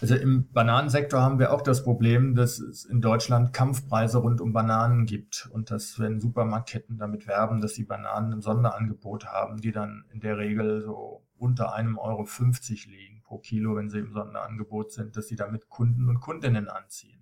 Also 0.01 0.15
im 0.15 0.51
Bananensektor 0.51 1.21
haben 1.21 1.39
wir 1.39 1.53
auch 1.53 1.61
das 1.61 1.83
Problem, 1.83 2.35
dass 2.35 2.59
es 2.59 2.83
in 2.83 2.99
Deutschland 2.99 3.53
Kampfpreise 3.53 4.17
rund 4.17 4.41
um 4.41 4.51
Bananen 4.51 5.05
gibt 5.05 5.47
und 5.53 5.71
dass 5.71 5.99
wenn 5.99 6.19
Supermarktketten 6.19 6.97
damit 6.97 7.27
werben, 7.27 7.61
dass 7.61 7.75
sie 7.75 7.85
Bananen 7.85 8.33
im 8.33 8.41
Sonderangebot 8.41 9.25
haben, 9.25 9.61
die 9.61 9.71
dann 9.71 10.03
in 10.11 10.19
der 10.19 10.37
Regel 10.37 10.83
so 10.83 11.25
unter 11.37 11.73
einem 11.73 11.97
Euro 11.97 12.25
50 12.25 12.87
liegen 12.87 13.21
pro 13.23 13.37
Kilo, 13.37 13.75
wenn 13.77 13.89
sie 13.89 13.99
im 13.99 14.13
Sonderangebot 14.13 14.91
sind, 14.91 15.15
dass 15.15 15.27
sie 15.27 15.35
damit 15.35 15.69
Kunden 15.69 16.09
und 16.09 16.19
Kundinnen 16.19 16.67
anziehen. 16.67 17.14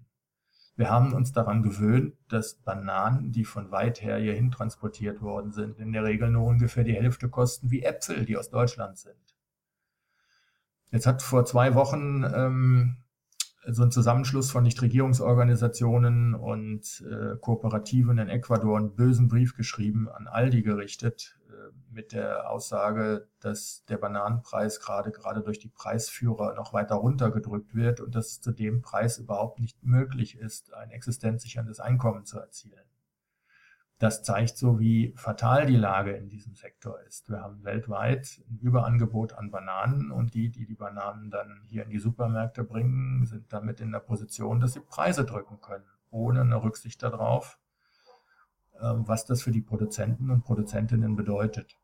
Wir 0.76 0.90
haben 0.90 1.14
uns 1.14 1.32
daran 1.32 1.62
gewöhnt, 1.62 2.16
dass 2.30 2.56
Bananen, 2.56 3.32
die 3.32 3.46
von 3.46 3.70
weit 3.72 4.02
her 4.02 4.18
hierhin 4.18 4.50
transportiert 4.50 5.22
worden 5.22 5.52
sind, 5.52 5.80
in 5.80 5.94
der 5.94 6.04
Regel 6.04 6.32
nur 6.32 6.46
ungefähr 6.46 6.84
die 6.84 6.96
Hälfte 6.96 7.30
kosten 7.30 7.70
wie 7.70 7.84
Äpfel, 7.84 8.26
die 8.26 8.38
aus 8.38 8.50
Deutschland 8.50 8.98
sind. 8.98 9.16
Jetzt 10.92 11.06
hat 11.06 11.22
vor 11.22 11.46
zwei 11.46 11.76
Wochen 11.76 12.24
ähm, 12.24 12.98
so 13.68 13.84
ein 13.84 13.92
Zusammenschluss 13.92 14.52
von 14.52 14.64
Nichtregierungsorganisationen 14.64 16.34
und 16.34 17.04
äh, 17.10 17.38
Kooperativen 17.40 18.18
in 18.18 18.30
Ecuador 18.30 18.78
einen 18.78 18.96
bösen 18.96 19.28
Brief 19.28 19.56
geschrieben 19.56 20.10
an 20.10 20.28
Aldi 20.28 20.64
gerichtet 20.64 21.38
mit 21.94 22.12
der 22.12 22.50
Aussage, 22.50 23.28
dass 23.40 23.86
der 23.86 23.98
Bananenpreis 23.98 24.80
gerade 24.80 25.12
gerade 25.12 25.42
durch 25.42 25.60
die 25.60 25.70
Preisführer 25.70 26.54
noch 26.56 26.74
weiter 26.74 26.96
runtergedrückt 26.96 27.76
wird 27.76 28.02
und 28.02 28.16
dass 28.16 28.32
es 28.32 28.42
zu 28.42 28.52
dem 28.52 28.82
Preis 28.82 29.20
überhaupt 29.20 29.60
nicht 29.60 29.84
möglich 29.84 30.38
ist, 30.38 30.74
ein 30.74 30.92
existenzsicherndes 30.92 31.80
Einkommen 31.80 32.26
zu 32.26 32.40
erzielen. 32.40 32.84
Das 34.00 34.22
zeigt 34.22 34.58
so, 34.58 34.80
wie 34.82 35.14
fatal 35.16 35.66
die 35.66 35.78
Lage 35.78 36.12
in 36.12 36.28
diesem 36.28 36.56
Sektor 36.56 37.00
ist. 37.08 37.30
Wir 37.30 37.40
haben 37.40 37.64
weltweit 37.64 38.42
ein 38.50 38.60
Überangebot 38.60 39.32
an 39.32 39.50
Bananen 39.50 40.12
und 40.12 40.34
die, 40.34 40.50
die 40.50 40.66
die 40.66 40.76
Bananen 40.76 41.30
dann 41.30 41.62
hier 41.64 41.84
in 41.84 41.90
die 41.90 42.00
Supermärkte 42.00 42.66
bringen, 42.66 43.26
sind 43.26 43.54
damit 43.54 43.80
in 43.80 43.94
der 43.94 44.00
Position, 44.00 44.60
dass 44.60 44.74
sie 44.74 44.82
Preise 44.82 45.24
drücken 45.24 45.62
können, 45.62 45.86
ohne 46.10 46.42
eine 46.42 46.62
Rücksicht 46.62 47.02
darauf, 47.02 47.60
ähm, 48.82 49.08
was 49.08 49.26
das 49.26 49.42
für 49.42 49.52
die 49.52 49.62
Produzenten 49.62 50.30
und 50.32 50.44
Produzentinnen 50.44 51.16
bedeutet. 51.16 51.78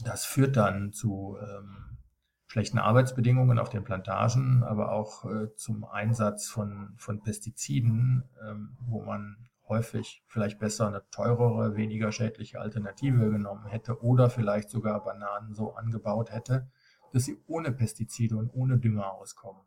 Das 0.00 0.24
führt 0.24 0.56
dann 0.56 0.92
zu 0.92 1.36
ähm, 1.40 1.98
schlechten 2.46 2.78
Arbeitsbedingungen 2.78 3.58
auf 3.58 3.68
den 3.68 3.84
Plantagen, 3.84 4.62
aber 4.62 4.92
auch 4.92 5.24
äh, 5.24 5.54
zum 5.56 5.84
Einsatz 5.84 6.48
von, 6.48 6.94
von 6.98 7.22
Pestiziden, 7.22 8.24
ähm, 8.46 8.76
wo 8.80 9.02
man 9.02 9.48
häufig 9.68 10.22
vielleicht 10.26 10.58
besser 10.58 10.86
eine 10.88 11.02
teurere, 11.10 11.76
weniger 11.76 12.12
schädliche 12.12 12.60
Alternative 12.60 13.30
genommen 13.30 13.66
hätte 13.66 14.02
oder 14.02 14.28
vielleicht 14.28 14.70
sogar 14.70 15.02
Bananen 15.02 15.54
so 15.54 15.74
angebaut 15.74 16.30
hätte, 16.30 16.68
dass 17.12 17.24
sie 17.24 17.38
ohne 17.46 17.72
Pestizide 17.72 18.36
und 18.36 18.50
ohne 18.54 18.78
Dünger 18.78 19.12
auskommen. 19.12 19.62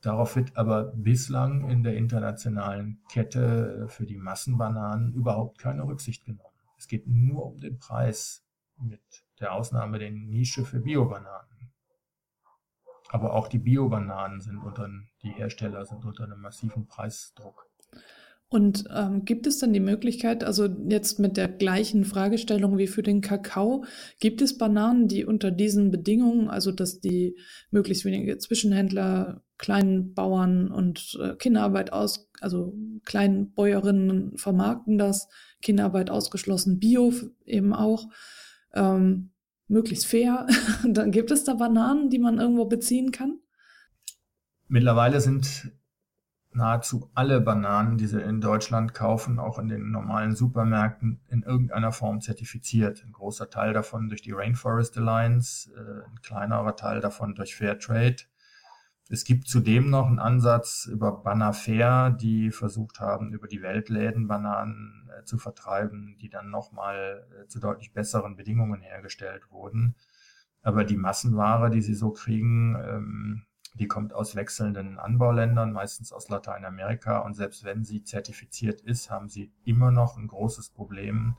Darauf 0.00 0.34
wird 0.34 0.56
aber 0.56 0.84
bislang 0.96 1.68
in 1.68 1.82
der 1.82 1.96
internationalen 1.96 3.02
Kette 3.10 3.86
für 3.88 4.06
die 4.06 4.16
Massenbananen 4.16 5.12
überhaupt 5.12 5.58
keine 5.58 5.84
Rücksicht 5.84 6.24
genommen. 6.24 6.48
Es 6.78 6.88
geht 6.88 7.06
nur 7.06 7.44
um 7.44 7.60
den 7.60 7.78
Preis 7.78 8.42
mit 8.80 9.00
der 9.40 9.54
Ausnahme 9.54 9.98
der 9.98 10.10
Nische 10.10 10.64
für 10.64 10.80
Biobananen. 10.80 11.72
Aber 13.08 13.34
auch 13.34 13.48
die 13.48 13.58
Biobananen 13.58 14.40
sind 14.40 14.58
unter, 14.58 14.88
die 15.22 15.30
Hersteller 15.30 15.84
sind 15.84 16.04
unter 16.04 16.24
einem 16.24 16.40
massiven 16.40 16.86
Preisdruck. 16.86 17.68
Und 18.52 18.84
ähm, 18.92 19.24
gibt 19.24 19.46
es 19.46 19.58
dann 19.58 19.72
die 19.72 19.78
Möglichkeit, 19.78 20.42
also 20.42 20.66
jetzt 20.66 21.20
mit 21.20 21.36
der 21.36 21.46
gleichen 21.46 22.04
Fragestellung 22.04 22.78
wie 22.78 22.88
für 22.88 23.04
den 23.04 23.20
Kakao, 23.20 23.84
gibt 24.18 24.42
es 24.42 24.58
Bananen, 24.58 25.06
die 25.06 25.24
unter 25.24 25.52
diesen 25.52 25.92
Bedingungen, 25.92 26.48
also 26.48 26.72
dass 26.72 27.00
die 27.00 27.36
möglichst 27.70 28.04
wenige 28.04 28.38
Zwischenhändler, 28.38 29.44
kleinen 29.56 30.14
Bauern 30.14 30.68
und 30.68 31.16
äh, 31.22 31.36
Kinderarbeit 31.36 31.92
aus, 31.92 32.28
also 32.40 32.74
kleinen 33.04 33.52
Bäuerinnen 33.52 34.36
vermarkten 34.36 34.98
das, 34.98 35.28
Kinderarbeit 35.62 36.10
ausgeschlossen, 36.10 36.80
Bio 36.80 37.12
eben 37.44 37.72
auch, 37.72 38.08
ähm, 38.74 39.30
möglichst 39.68 40.06
fair, 40.06 40.46
dann 40.84 41.10
gibt 41.10 41.30
es 41.30 41.44
da 41.44 41.54
Bananen, 41.54 42.10
die 42.10 42.18
man 42.18 42.38
irgendwo 42.38 42.64
beziehen 42.64 43.12
kann? 43.12 43.38
Mittlerweile 44.68 45.20
sind 45.20 45.72
nahezu 46.52 47.10
alle 47.14 47.40
Bananen, 47.40 47.96
die 47.96 48.06
sie 48.06 48.20
in 48.20 48.40
Deutschland 48.40 48.94
kaufen, 48.94 49.38
auch 49.38 49.58
in 49.58 49.68
den 49.68 49.90
normalen 49.90 50.34
Supermärkten 50.34 51.20
in 51.28 51.42
irgendeiner 51.42 51.92
Form 51.92 52.20
zertifiziert. 52.20 53.04
Ein 53.04 53.12
großer 53.12 53.50
Teil 53.50 53.72
davon 53.72 54.08
durch 54.08 54.22
die 54.22 54.32
Rainforest 54.32 54.96
Alliance, 54.98 55.70
äh, 55.72 56.08
ein 56.08 56.20
kleinerer 56.22 56.76
Teil 56.76 57.00
davon 57.00 57.34
durch 57.34 57.54
Fairtrade. 57.54 58.24
Es 59.12 59.24
gibt 59.24 59.48
zudem 59.48 59.90
noch 59.90 60.06
einen 60.06 60.20
Ansatz 60.20 60.86
über 60.86 61.10
Banafair, 61.10 62.10
die 62.10 62.52
versucht 62.52 63.00
haben, 63.00 63.32
über 63.32 63.48
die 63.48 63.60
Weltläden 63.60 64.28
Bananen 64.28 65.10
äh, 65.10 65.24
zu 65.24 65.36
vertreiben, 65.36 66.16
die 66.20 66.30
dann 66.30 66.48
nochmal 66.48 67.26
äh, 67.32 67.48
zu 67.48 67.58
deutlich 67.58 67.92
besseren 67.92 68.36
Bedingungen 68.36 68.82
hergestellt 68.82 69.50
wurden. 69.50 69.96
Aber 70.62 70.84
die 70.84 70.96
Massenware, 70.96 71.70
die 71.70 71.82
sie 71.82 71.94
so 71.94 72.12
kriegen, 72.12 72.76
ähm, 72.76 73.46
die 73.74 73.88
kommt 73.88 74.12
aus 74.12 74.36
wechselnden 74.36 75.00
Anbauländern, 75.00 75.72
meistens 75.72 76.12
aus 76.12 76.28
Lateinamerika. 76.28 77.18
Und 77.18 77.34
selbst 77.34 77.64
wenn 77.64 77.82
sie 77.82 78.04
zertifiziert 78.04 78.80
ist, 78.80 79.10
haben 79.10 79.28
sie 79.28 79.52
immer 79.64 79.90
noch 79.90 80.18
ein 80.18 80.28
großes 80.28 80.70
Problem, 80.70 81.36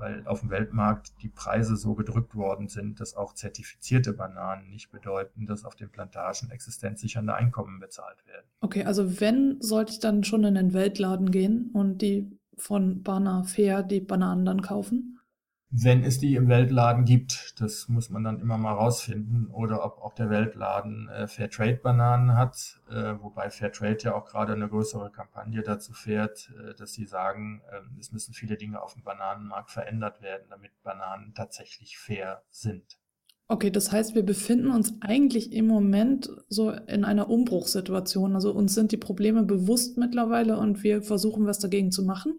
weil 0.00 0.26
auf 0.26 0.40
dem 0.40 0.50
Weltmarkt 0.50 1.12
die 1.22 1.28
Preise 1.28 1.76
so 1.76 1.94
gedrückt 1.94 2.34
worden 2.34 2.68
sind, 2.68 3.00
dass 3.00 3.14
auch 3.14 3.34
zertifizierte 3.34 4.12
Bananen 4.12 4.68
nicht 4.70 4.90
bedeuten, 4.90 5.46
dass 5.46 5.64
auf 5.64 5.76
den 5.76 5.90
Plantagen 5.90 6.50
existenzsichernde 6.50 7.34
Einkommen 7.34 7.78
bezahlt 7.78 8.26
werden. 8.26 8.46
Okay, 8.60 8.84
also 8.84 9.20
wenn, 9.20 9.60
sollte 9.60 9.92
ich 9.92 10.00
dann 10.00 10.24
schon 10.24 10.44
in 10.44 10.54
den 10.54 10.72
Weltladen 10.72 11.30
gehen 11.30 11.70
und 11.72 12.02
die 12.02 12.30
von 12.56 13.02
Bana 13.02 13.44
Fair 13.44 13.82
die 13.82 14.00
Bananen 14.00 14.44
dann 14.44 14.62
kaufen? 14.62 15.19
Wenn 15.70 16.02
es 16.02 16.18
die 16.18 16.34
im 16.34 16.48
Weltladen 16.48 17.04
gibt. 17.04 17.60
Das 17.60 17.88
muss 17.88 18.10
man 18.10 18.24
dann 18.24 18.40
immer 18.40 18.58
mal 18.58 18.72
rausfinden. 18.72 19.48
Oder 19.52 19.84
ob 19.84 19.98
auch 20.02 20.14
der 20.14 20.28
Weltladen 20.28 21.08
äh, 21.08 21.28
Fairtrade-Bananen 21.28 22.36
hat, 22.36 22.80
äh, 22.90 23.14
wobei 23.20 23.50
Fairtrade 23.50 24.02
ja 24.02 24.14
auch 24.14 24.26
gerade 24.26 24.52
eine 24.52 24.68
größere 24.68 25.10
Kampagne 25.10 25.62
dazu 25.62 25.92
fährt, 25.92 26.52
äh, 26.58 26.74
dass 26.74 26.92
sie 26.92 27.06
sagen, 27.06 27.62
äh, 27.70 28.00
es 28.00 28.10
müssen 28.10 28.34
viele 28.34 28.56
Dinge 28.56 28.82
auf 28.82 28.94
dem 28.94 29.04
Bananenmarkt 29.04 29.70
verändert 29.70 30.20
werden, 30.22 30.46
damit 30.50 30.72
Bananen 30.82 31.34
tatsächlich 31.34 31.98
fair 31.98 32.42
sind. 32.50 32.98
Okay, 33.46 33.70
das 33.70 33.90
heißt, 33.90 34.14
wir 34.14 34.24
befinden 34.24 34.70
uns 34.70 34.94
eigentlich 35.00 35.52
im 35.52 35.66
Moment 35.66 36.30
so 36.48 36.70
in 36.70 37.04
einer 37.04 37.28
Umbruchssituation. 37.28 38.34
Also 38.34 38.52
uns 38.52 38.74
sind 38.74 38.92
die 38.92 38.96
Probleme 38.96 39.42
bewusst 39.42 39.98
mittlerweile 39.98 40.56
und 40.56 40.84
wir 40.84 41.02
versuchen 41.02 41.46
was 41.46 41.58
dagegen 41.58 41.90
zu 41.90 42.04
machen. 42.04 42.38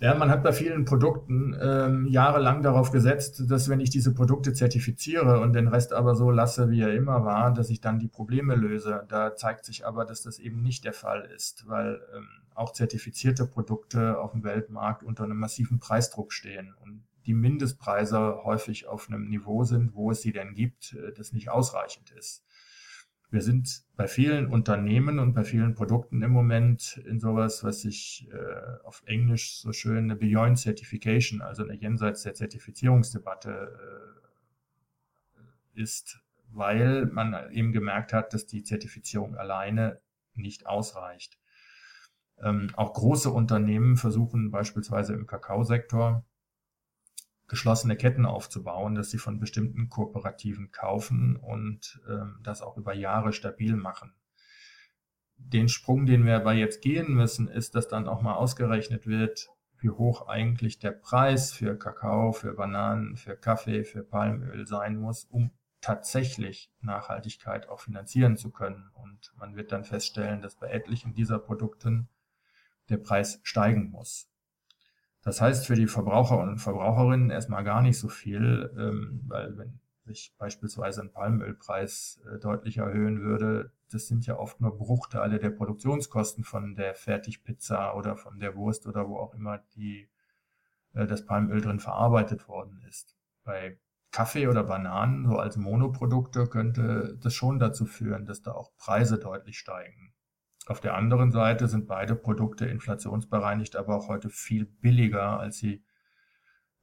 Ja, 0.00 0.14
man 0.14 0.30
hat 0.30 0.42
bei 0.42 0.52
vielen 0.52 0.86
Produkten 0.86 1.54
ähm, 1.60 2.06
jahrelang 2.06 2.62
darauf 2.62 2.90
gesetzt, 2.90 3.42
dass 3.50 3.68
wenn 3.68 3.80
ich 3.80 3.90
diese 3.90 4.14
Produkte 4.14 4.54
zertifiziere 4.54 5.40
und 5.40 5.52
den 5.52 5.68
Rest 5.68 5.92
aber 5.92 6.14
so 6.14 6.30
lasse, 6.30 6.70
wie 6.70 6.80
er 6.80 6.94
immer 6.94 7.26
war, 7.26 7.52
dass 7.52 7.68
ich 7.68 7.82
dann 7.82 7.98
die 7.98 8.08
Probleme 8.08 8.54
löse. 8.54 9.04
Da 9.10 9.36
zeigt 9.36 9.66
sich 9.66 9.86
aber, 9.86 10.06
dass 10.06 10.22
das 10.22 10.38
eben 10.38 10.62
nicht 10.62 10.86
der 10.86 10.94
Fall 10.94 11.28
ist, 11.36 11.68
weil 11.68 12.00
ähm, 12.16 12.26
auch 12.54 12.72
zertifizierte 12.72 13.44
Produkte 13.44 14.18
auf 14.18 14.32
dem 14.32 14.42
Weltmarkt 14.42 15.02
unter 15.02 15.24
einem 15.24 15.36
massiven 15.36 15.80
Preisdruck 15.80 16.32
stehen 16.32 16.74
und 16.80 17.02
die 17.26 17.34
Mindestpreise 17.34 18.42
häufig 18.42 18.86
auf 18.86 19.06
einem 19.08 19.28
Niveau 19.28 19.64
sind, 19.64 19.94
wo 19.94 20.10
es 20.10 20.22
sie 20.22 20.32
denn 20.32 20.54
gibt, 20.54 20.94
äh, 20.94 21.12
das 21.12 21.34
nicht 21.34 21.50
ausreichend 21.50 22.10
ist. 22.12 22.42
Wir 23.30 23.42
sind 23.42 23.84
bei 23.94 24.08
vielen 24.08 24.48
Unternehmen 24.48 25.20
und 25.20 25.34
bei 25.34 25.44
vielen 25.44 25.74
Produkten 25.74 26.20
im 26.22 26.32
Moment 26.32 27.00
in 27.06 27.20
sowas, 27.20 27.62
was 27.62 27.82
sich 27.82 28.28
äh, 28.32 28.84
auf 28.84 29.04
Englisch 29.06 29.60
so 29.60 29.72
schön 29.72 29.98
eine 29.98 30.16
Beyond 30.16 30.58
Certification, 30.58 31.40
also 31.40 31.62
eine 31.62 31.74
jenseits 31.74 32.24
der 32.24 32.34
Zertifizierungsdebatte 32.34 33.78
äh, 35.76 35.80
ist, 35.80 36.20
weil 36.48 37.06
man 37.06 37.52
eben 37.52 37.72
gemerkt 37.72 38.12
hat, 38.12 38.34
dass 38.34 38.46
die 38.46 38.64
Zertifizierung 38.64 39.36
alleine 39.36 40.00
nicht 40.34 40.66
ausreicht. 40.66 41.38
Ähm, 42.42 42.70
auch 42.74 42.94
große 42.94 43.30
Unternehmen 43.30 43.96
versuchen 43.96 44.50
beispielsweise 44.50 45.14
im 45.14 45.28
Kakaosektor 45.28 46.24
geschlossene 47.50 47.96
Ketten 47.96 48.26
aufzubauen, 48.26 48.94
dass 48.94 49.10
sie 49.10 49.18
von 49.18 49.40
bestimmten 49.40 49.88
Kooperativen 49.88 50.70
kaufen 50.70 51.34
und 51.36 52.00
ähm, 52.08 52.38
das 52.44 52.62
auch 52.62 52.76
über 52.76 52.94
Jahre 52.94 53.32
stabil 53.32 53.74
machen. 53.74 54.14
Den 55.36 55.68
Sprung, 55.68 56.06
den 56.06 56.24
wir 56.24 56.36
aber 56.36 56.52
jetzt 56.52 56.80
gehen 56.80 57.12
müssen, 57.12 57.48
ist, 57.48 57.74
dass 57.74 57.88
dann 57.88 58.06
auch 58.06 58.22
mal 58.22 58.34
ausgerechnet 58.34 59.08
wird, 59.08 59.48
wie 59.80 59.90
hoch 59.90 60.28
eigentlich 60.28 60.78
der 60.78 60.92
Preis 60.92 61.52
für 61.52 61.76
Kakao, 61.76 62.32
für 62.32 62.52
Bananen, 62.52 63.16
für 63.16 63.36
Kaffee, 63.36 63.82
für 63.82 64.04
Palmöl 64.04 64.64
sein 64.68 64.96
muss, 64.96 65.24
um 65.24 65.50
tatsächlich 65.80 66.70
Nachhaltigkeit 66.80 67.68
auch 67.68 67.80
finanzieren 67.80 68.36
zu 68.36 68.52
können. 68.52 68.90
Und 68.92 69.32
man 69.36 69.56
wird 69.56 69.72
dann 69.72 69.82
feststellen, 69.82 70.40
dass 70.40 70.54
bei 70.54 70.68
etlichen 70.68 71.14
dieser 71.14 71.40
Produkten 71.40 72.08
der 72.90 72.98
Preis 72.98 73.40
steigen 73.42 73.90
muss. 73.90 74.29
Das 75.22 75.40
heißt 75.40 75.66
für 75.66 75.74
die 75.74 75.86
Verbraucher 75.86 76.38
und 76.38 76.58
Verbraucherinnen 76.58 77.30
erstmal 77.30 77.64
gar 77.64 77.82
nicht 77.82 77.98
so 77.98 78.08
viel, 78.08 78.72
ähm, 78.78 79.20
weil 79.26 79.56
wenn 79.58 79.80
ich 80.06 80.34
beispielsweise 80.38 81.02
einen 81.02 81.12
Palmölpreis 81.12 82.20
äh, 82.26 82.38
deutlich 82.38 82.78
erhöhen 82.78 83.20
würde, 83.20 83.72
das 83.90 84.06
sind 84.06 84.26
ja 84.26 84.38
oft 84.38 84.60
nur 84.60 84.76
Bruchteile 84.76 85.38
der 85.38 85.50
Produktionskosten 85.50 86.44
von 86.44 86.74
der 86.74 86.94
Fertigpizza 86.94 87.94
oder 87.94 88.16
von 88.16 88.38
der 88.38 88.56
Wurst 88.56 88.86
oder 88.86 89.08
wo 89.08 89.18
auch 89.18 89.34
immer 89.34 89.58
die, 89.74 90.08
äh, 90.94 91.06
das 91.06 91.26
Palmöl 91.26 91.60
drin 91.60 91.80
verarbeitet 91.80 92.48
worden 92.48 92.82
ist. 92.88 93.16
Bei 93.44 93.78
Kaffee 94.12 94.48
oder 94.48 94.64
Bananen, 94.64 95.26
so 95.26 95.36
als 95.36 95.56
Monoprodukte, 95.56 96.46
könnte 96.46 97.18
das 97.20 97.34
schon 97.34 97.58
dazu 97.58 97.84
führen, 97.84 98.26
dass 98.26 98.42
da 98.42 98.52
auch 98.52 98.74
Preise 98.76 99.18
deutlich 99.18 99.58
steigen. 99.58 100.14
Auf 100.66 100.80
der 100.80 100.94
anderen 100.94 101.32
Seite 101.32 101.68
sind 101.68 101.86
beide 101.86 102.14
Produkte 102.14 102.66
inflationsbereinigt, 102.66 103.76
aber 103.76 103.96
auch 103.96 104.08
heute 104.08 104.28
viel 104.30 104.66
billiger, 104.66 105.40
als 105.40 105.58
sie 105.58 105.82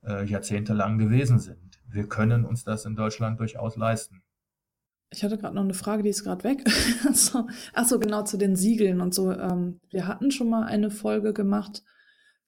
äh, 0.04 0.26
jahrzehntelang 0.26 0.98
gewesen 0.98 1.40
sind. 1.40 1.82
Wir 1.88 2.08
können 2.08 2.46
uns 2.46 2.64
das 2.64 2.86
in 2.86 2.96
Deutschland 2.96 3.40
durchaus 3.40 3.78
leisten. 3.78 4.24
Ich 5.10 5.24
hatte 5.24 5.38
gerade 5.38 5.56
noch 5.56 5.64
eine 5.64 5.74
Frage, 5.74 6.04
die 6.04 6.10
ist 6.10 6.24
gerade 6.24 6.44
weg. 6.44 6.68
so, 7.14 7.48
ach 7.74 7.86
so, 7.86 7.98
genau 8.00 8.24
zu 8.24 8.38
den 8.38 8.56
Siegeln 8.56 9.00
und 9.00 9.14
so. 9.14 9.32
Ähm, 9.32 9.80
wir 9.90 10.08
hatten 10.08 10.32
schon 10.32 10.50
mal 10.50 10.64
eine 10.64 10.92
Folge 10.92 11.34
gemacht 11.34 11.84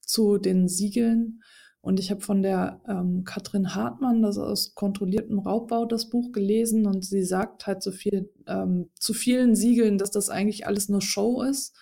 zu 0.00 0.36
den 0.36 0.68
Siegeln 0.68 1.40
und 1.82 1.98
ich 1.98 2.10
habe 2.10 2.20
von 2.20 2.42
der 2.42 2.82
ähm, 2.86 3.24
Katrin 3.24 3.74
Hartmann, 3.74 4.22
das 4.22 4.36
aus 4.36 4.74
kontrolliertem 4.74 5.38
Raubbau, 5.38 5.86
das 5.86 6.10
Buch 6.10 6.30
gelesen 6.30 6.86
und 6.86 7.04
sie 7.04 7.24
sagt 7.24 7.66
halt 7.66 7.82
so 7.82 7.90
viel 7.90 8.30
ähm, 8.46 8.90
zu 8.98 9.14
vielen 9.14 9.54
Siegeln, 9.54 9.96
dass 9.96 10.10
das 10.10 10.28
eigentlich 10.28 10.66
alles 10.66 10.90
nur 10.90 11.00
Show 11.00 11.42
ist. 11.42 11.74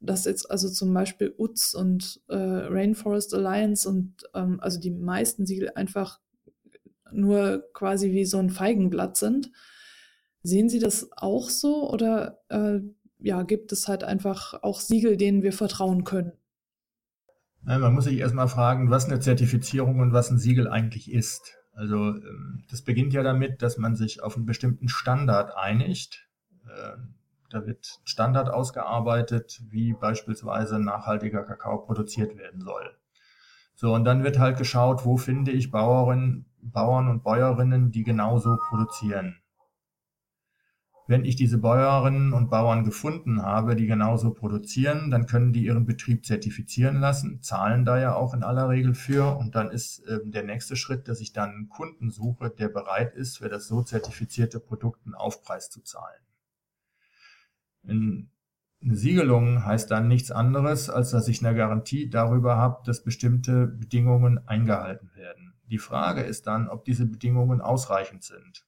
Dass 0.00 0.24
jetzt 0.24 0.50
also 0.50 0.68
zum 0.68 0.92
Beispiel 0.92 1.32
UTZ 1.38 1.74
und 1.74 2.20
äh, 2.28 2.34
Rainforest 2.34 3.32
Alliance 3.34 3.88
und 3.88 4.16
ähm, 4.34 4.58
also 4.60 4.80
die 4.80 4.90
meisten 4.90 5.46
Siegel 5.46 5.70
einfach 5.76 6.18
nur 7.12 7.62
quasi 7.74 8.10
wie 8.10 8.24
so 8.24 8.38
ein 8.38 8.50
Feigenblatt 8.50 9.16
sind. 9.16 9.52
Sehen 10.42 10.68
Sie 10.68 10.80
das 10.80 11.08
auch 11.12 11.48
so 11.48 11.88
oder 11.88 12.40
äh, 12.48 12.80
ja, 13.20 13.44
gibt 13.44 13.70
es 13.70 13.86
halt 13.86 14.02
einfach 14.02 14.64
auch 14.64 14.80
Siegel, 14.80 15.16
denen 15.16 15.44
wir 15.44 15.52
vertrauen 15.52 16.02
können? 16.02 16.32
Man 17.64 17.94
muss 17.94 18.04
sich 18.04 18.18
erstmal 18.18 18.48
fragen, 18.48 18.90
was 18.90 19.06
eine 19.06 19.20
Zertifizierung 19.20 20.00
und 20.00 20.12
was 20.12 20.30
ein 20.30 20.38
Siegel 20.38 20.68
eigentlich 20.68 21.12
ist. 21.12 21.54
Also 21.74 22.16
ähm, 22.16 22.64
das 22.70 22.82
beginnt 22.82 23.12
ja 23.12 23.22
damit, 23.22 23.62
dass 23.62 23.78
man 23.78 23.94
sich 23.94 24.22
auf 24.22 24.36
einen 24.36 24.46
bestimmten 24.46 24.88
Standard 24.88 25.56
einigt. 25.56 26.28
Ähm, 26.64 27.14
da 27.50 27.66
wird 27.66 27.98
ein 28.00 28.06
Standard 28.06 28.48
ausgearbeitet, 28.50 29.62
wie 29.70 29.92
beispielsweise 29.92 30.78
nachhaltiger 30.78 31.44
Kakao 31.44 31.78
produziert 31.78 32.36
werden 32.36 32.60
soll. 32.60 32.96
So, 33.74 33.94
und 33.94 34.04
dann 34.04 34.24
wird 34.24 34.38
halt 34.38 34.58
geschaut, 34.58 35.04
wo 35.04 35.16
finde 35.16 35.50
ich 35.52 35.70
Bauerinnen, 35.70 36.46
Bauern 36.60 37.08
und 37.08 37.22
Bäuerinnen, 37.22 37.90
die 37.90 38.04
genauso 38.04 38.56
produzieren. 38.68 39.41
Wenn 41.08 41.24
ich 41.24 41.34
diese 41.34 41.58
Bäuerinnen 41.58 42.32
und 42.32 42.48
Bauern 42.48 42.84
gefunden 42.84 43.42
habe, 43.42 43.74
die 43.74 43.86
genauso 43.86 44.32
produzieren, 44.32 45.10
dann 45.10 45.26
können 45.26 45.52
die 45.52 45.64
ihren 45.64 45.84
Betrieb 45.84 46.24
zertifizieren 46.24 47.00
lassen, 47.00 47.42
zahlen 47.42 47.84
da 47.84 47.98
ja 47.98 48.14
auch 48.14 48.34
in 48.34 48.44
aller 48.44 48.68
Regel 48.68 48.94
für. 48.94 49.36
Und 49.36 49.56
dann 49.56 49.70
ist 49.70 50.06
äh, 50.06 50.20
der 50.24 50.44
nächste 50.44 50.76
Schritt, 50.76 51.08
dass 51.08 51.20
ich 51.20 51.32
dann 51.32 51.50
einen 51.50 51.68
Kunden 51.68 52.10
suche, 52.10 52.50
der 52.50 52.68
bereit 52.68 53.14
ist, 53.14 53.38
für 53.38 53.48
das 53.48 53.66
so 53.66 53.82
zertifizierte 53.82 54.60
Produkt 54.60 55.04
einen 55.04 55.14
Aufpreis 55.14 55.70
zu 55.70 55.82
zahlen. 55.82 56.22
In 57.82 58.30
eine 58.80 58.96
Siegelung 58.96 59.64
heißt 59.64 59.90
dann 59.90 60.08
nichts 60.08 60.30
anderes, 60.30 60.88
als 60.88 61.10
dass 61.10 61.28
ich 61.28 61.44
eine 61.44 61.56
Garantie 61.56 62.10
darüber 62.10 62.56
habe, 62.56 62.82
dass 62.84 63.04
bestimmte 63.04 63.66
Bedingungen 63.66 64.46
eingehalten 64.46 65.10
werden. 65.14 65.54
Die 65.66 65.78
Frage 65.78 66.22
ist 66.22 66.46
dann, 66.46 66.68
ob 66.68 66.84
diese 66.84 67.06
Bedingungen 67.06 67.60
ausreichend 67.60 68.24
sind. 68.24 68.66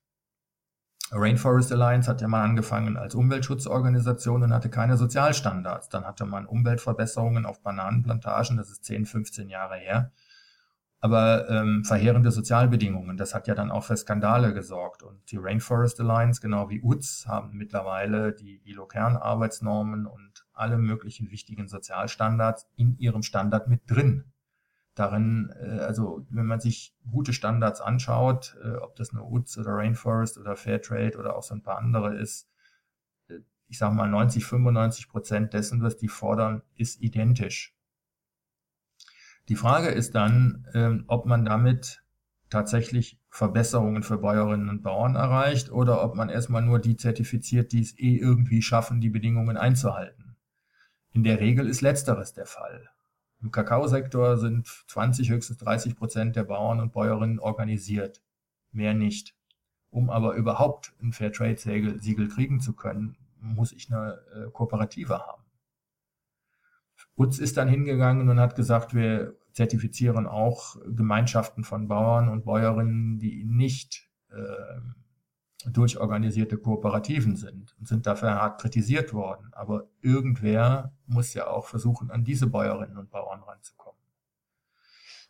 Rainforest 1.12 1.70
Alliance 1.72 2.10
hat 2.10 2.20
ja 2.20 2.28
mal 2.28 2.42
angefangen 2.42 2.96
als 2.96 3.14
Umweltschutzorganisation 3.14 4.42
und 4.42 4.52
hatte 4.52 4.70
keine 4.70 4.96
Sozialstandards. 4.96 5.88
Dann 5.88 6.04
hatte 6.04 6.24
man 6.24 6.46
Umweltverbesserungen 6.46 7.46
auf 7.46 7.62
Bananenplantagen, 7.62 8.56
das 8.56 8.70
ist 8.70 8.84
10, 8.84 9.06
15 9.06 9.48
Jahre 9.48 9.76
her. 9.76 10.12
Aber 11.00 11.50
ähm, 11.50 11.84
verheerende 11.84 12.30
Sozialbedingungen, 12.30 13.18
das 13.18 13.34
hat 13.34 13.46
ja 13.46 13.54
dann 13.54 13.70
auch 13.70 13.84
für 13.84 13.96
Skandale 13.96 14.54
gesorgt. 14.54 15.02
Und 15.02 15.30
die 15.30 15.36
Rainforest 15.36 16.00
Alliance, 16.00 16.40
genau 16.40 16.70
wie 16.70 16.80
UTS, 16.80 17.26
haben 17.28 17.52
mittlerweile 17.58 18.32
die 18.32 18.62
ILO-Kernarbeitsnormen 18.64 20.06
und 20.06 20.46
alle 20.54 20.78
möglichen 20.78 21.30
wichtigen 21.30 21.68
Sozialstandards 21.68 22.66
in 22.76 22.96
ihrem 22.96 23.22
Standard 23.22 23.68
mit 23.68 23.82
drin 23.86 24.32
darin, 24.94 25.52
äh, 25.60 25.80
also 25.80 26.26
wenn 26.30 26.46
man 26.46 26.60
sich 26.60 26.94
gute 27.10 27.32
Standards 27.32 27.80
anschaut, 27.80 28.56
äh, 28.64 28.76
ob 28.76 28.96
das 28.96 29.10
eine 29.10 29.22
UTS 29.22 29.58
oder 29.58 29.72
Rainforest 29.74 30.38
oder 30.38 30.56
Fairtrade 30.56 31.18
oder 31.18 31.36
auch 31.36 31.42
so 31.42 31.54
ein 31.54 31.62
paar 31.62 31.78
andere 31.78 32.16
ist, 32.16 32.48
äh, 33.28 33.40
ich 33.68 33.78
sage 33.78 33.94
mal 33.94 34.08
90, 34.08 34.44
95 34.44 35.08
Prozent 35.08 35.52
dessen, 35.52 35.82
was 35.82 35.96
die 35.96 36.08
fordern, 36.08 36.62
ist 36.76 37.00
identisch. 37.00 37.74
Die 39.48 39.56
Frage 39.56 39.88
ist 39.88 40.14
dann, 40.14 40.66
ähm, 40.74 41.04
ob 41.06 41.26
man 41.26 41.44
damit 41.44 42.02
tatsächlich 42.48 43.20
Verbesserungen 43.28 44.02
für 44.02 44.18
Bäuerinnen 44.18 44.68
und 44.68 44.82
Bauern 44.82 45.16
erreicht 45.16 45.70
oder 45.70 46.04
ob 46.04 46.14
man 46.14 46.28
erstmal 46.28 46.62
nur 46.62 46.78
die 46.78 46.96
zertifiziert, 46.96 47.72
die 47.72 47.80
es 47.80 47.98
eh 47.98 48.16
irgendwie 48.16 48.62
schaffen, 48.62 49.00
die 49.00 49.10
Bedingungen 49.10 49.56
einzuhalten. 49.56 50.36
In 51.10 51.24
der 51.24 51.40
Regel 51.40 51.68
ist 51.68 51.80
letzteres 51.80 52.32
der 52.32 52.46
Fall. 52.46 52.90
Im 53.44 53.50
Kakaosektor 53.50 54.38
sind 54.38 54.66
20, 54.86 55.28
höchstens 55.28 55.58
30 55.58 55.96
Prozent 55.96 56.34
der 56.34 56.44
Bauern 56.44 56.80
und 56.80 56.94
Bäuerinnen 56.94 57.38
organisiert. 57.38 58.22
Mehr 58.72 58.94
nicht. 58.94 59.34
Um 59.90 60.08
aber 60.08 60.34
überhaupt 60.34 60.94
ein 61.02 61.12
Fairtrade-Siegel 61.12 62.28
kriegen 62.28 62.60
zu 62.60 62.72
können, 62.72 63.18
muss 63.38 63.72
ich 63.72 63.92
eine 63.92 64.18
äh, 64.34 64.50
Kooperative 64.50 65.18
haben. 65.18 65.42
UTZ 67.16 67.38
ist 67.38 67.58
dann 67.58 67.68
hingegangen 67.68 68.30
und 68.30 68.40
hat 68.40 68.56
gesagt, 68.56 68.94
wir 68.94 69.36
zertifizieren 69.52 70.26
auch 70.26 70.76
Gemeinschaften 70.86 71.64
von 71.64 71.86
Bauern 71.86 72.30
und 72.30 72.46
Bäuerinnen, 72.46 73.18
die 73.18 73.44
nicht 73.44 74.08
äh, 74.30 74.80
durchorganisierte 75.66 76.58
Kooperativen 76.58 77.36
sind 77.36 77.74
und 77.78 77.88
sind 77.88 78.06
dafür 78.06 78.34
hart 78.34 78.60
kritisiert 78.60 79.12
worden. 79.12 79.50
Aber 79.52 79.88
irgendwer 80.00 80.92
muss 81.06 81.34
ja 81.34 81.46
auch 81.46 81.66
versuchen, 81.66 82.10
an 82.10 82.24
diese 82.24 82.46
Bäuerinnen 82.46 82.98
und 82.98 83.10
Bauern 83.10 83.42
ranzukommen. 83.42 84.00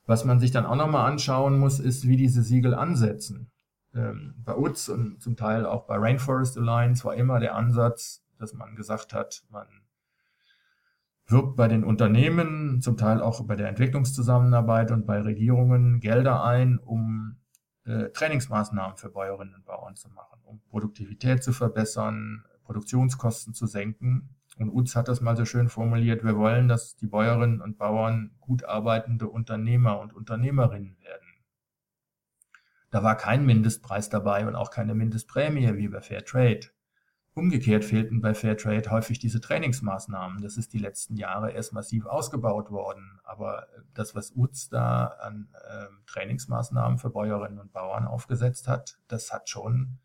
Was 0.07 0.25
man 0.25 0.41
sich 0.41 0.51
dann 0.51 0.67
auch 0.67 0.77
nochmal 0.77 1.11
anschauen 1.11 1.59
muss, 1.59 1.81
ist, 1.81 2.07
wie 2.07 2.17
diese 2.17 2.43
Siegel 2.43 2.75
ansetzen. 2.75 3.51
Ähm, 3.95 4.35
bei 4.39 4.57
UTS 4.57 4.89
und 4.89 5.23
zum 5.23 5.37
Teil 5.37 5.65
auch 5.67 5.87
bei 5.87 5.97
Rainforest 5.97 6.59
Alliance 6.59 7.05
war 7.05 7.15
immer 7.15 7.41
der 7.41 7.55
Ansatz, 7.55 8.25
dass 8.39 8.53
man 8.53 8.75
gesagt 8.75 9.15
hat, 9.15 9.45
man 9.51 9.67
wirbt 11.27 11.57
bei 11.57 11.69
den 11.69 11.85
Unternehmen, 11.85 12.83
zum 12.83 12.97
Teil 12.97 13.23
auch 13.23 13.47
bei 13.47 13.57
der 13.57 13.69
Entwicklungszusammenarbeit 13.69 14.91
und 14.91 15.07
bei 15.07 15.21
Regierungen 15.21 16.01
Gelder 16.01 16.45
ein, 16.45 16.79
um 16.79 17.37
äh, 17.85 18.11
Trainingsmaßnahmen 18.11 18.97
für 18.97 19.11
Bäuerinnen 19.11 19.55
und 19.55 19.65
Bauern 19.65 19.97
zu 19.97 20.09
machen, 20.11 20.41
um 20.45 20.61
Produktivität 20.71 21.43
zu 21.43 21.53
verbessern, 21.53 22.45
Produktionskosten 22.65 23.55
zu 23.55 23.67
senken. 23.67 24.31
Und 24.57 24.71
UZ 24.71 24.97
hat 24.97 25.09
das 25.09 25.21
mal 25.21 25.37
so 25.37 25.45
schön 25.45 25.69
formuliert, 25.69 26.25
wir 26.25 26.37
wollen, 26.37 26.69
dass 26.69 26.97
die 26.97 27.07
Bäuerinnen 27.07 27.61
und 27.61 27.77
Bauern 27.77 28.31
gut 28.41 28.65
arbeitende 28.65 29.29
Unternehmer 29.29 29.99
und 30.01 30.13
Unternehmerinnen 30.13 30.97
werden. 31.01 31.27
Da 32.91 33.03
war 33.03 33.17
kein 33.17 33.45
Mindestpreis 33.45 34.09
dabei 34.09 34.47
und 34.47 34.55
auch 34.55 34.71
keine 34.71 34.95
Mindestprämie 34.95 35.77
wie 35.77 35.89
bei 35.89 36.01
Fair 36.01 36.25
Trade. 36.25 36.61
Umgekehrt 37.37 37.85
fehlten 37.85 38.21
bei 38.21 38.33
Fairtrade 38.33 38.89
häufig 38.91 39.19
diese 39.19 39.41
Trainingsmaßnahmen. 39.41 40.41
Das 40.41 40.57
ist 40.57 40.73
die 40.73 40.79
letzten 40.79 41.17
Jahre 41.17 41.51
erst 41.51 41.73
massiv 41.73 42.07
ausgebaut 42.07 42.71
worden. 42.71 43.19
Aber 43.25 43.67
das, 43.93 44.15
was 44.15 44.33
UZ 44.37 44.69
da 44.69 45.07
an 45.07 45.49
äh, 45.53 45.87
Trainingsmaßnahmen 46.07 46.99
für 46.99 47.11
Bäuerinnen 47.11 47.59
und 47.59 47.73
Bauern 47.73 48.07
aufgesetzt 48.07 48.69
hat, 48.69 48.99
das 49.09 49.33
hat 49.33 49.49
schon 49.49 49.99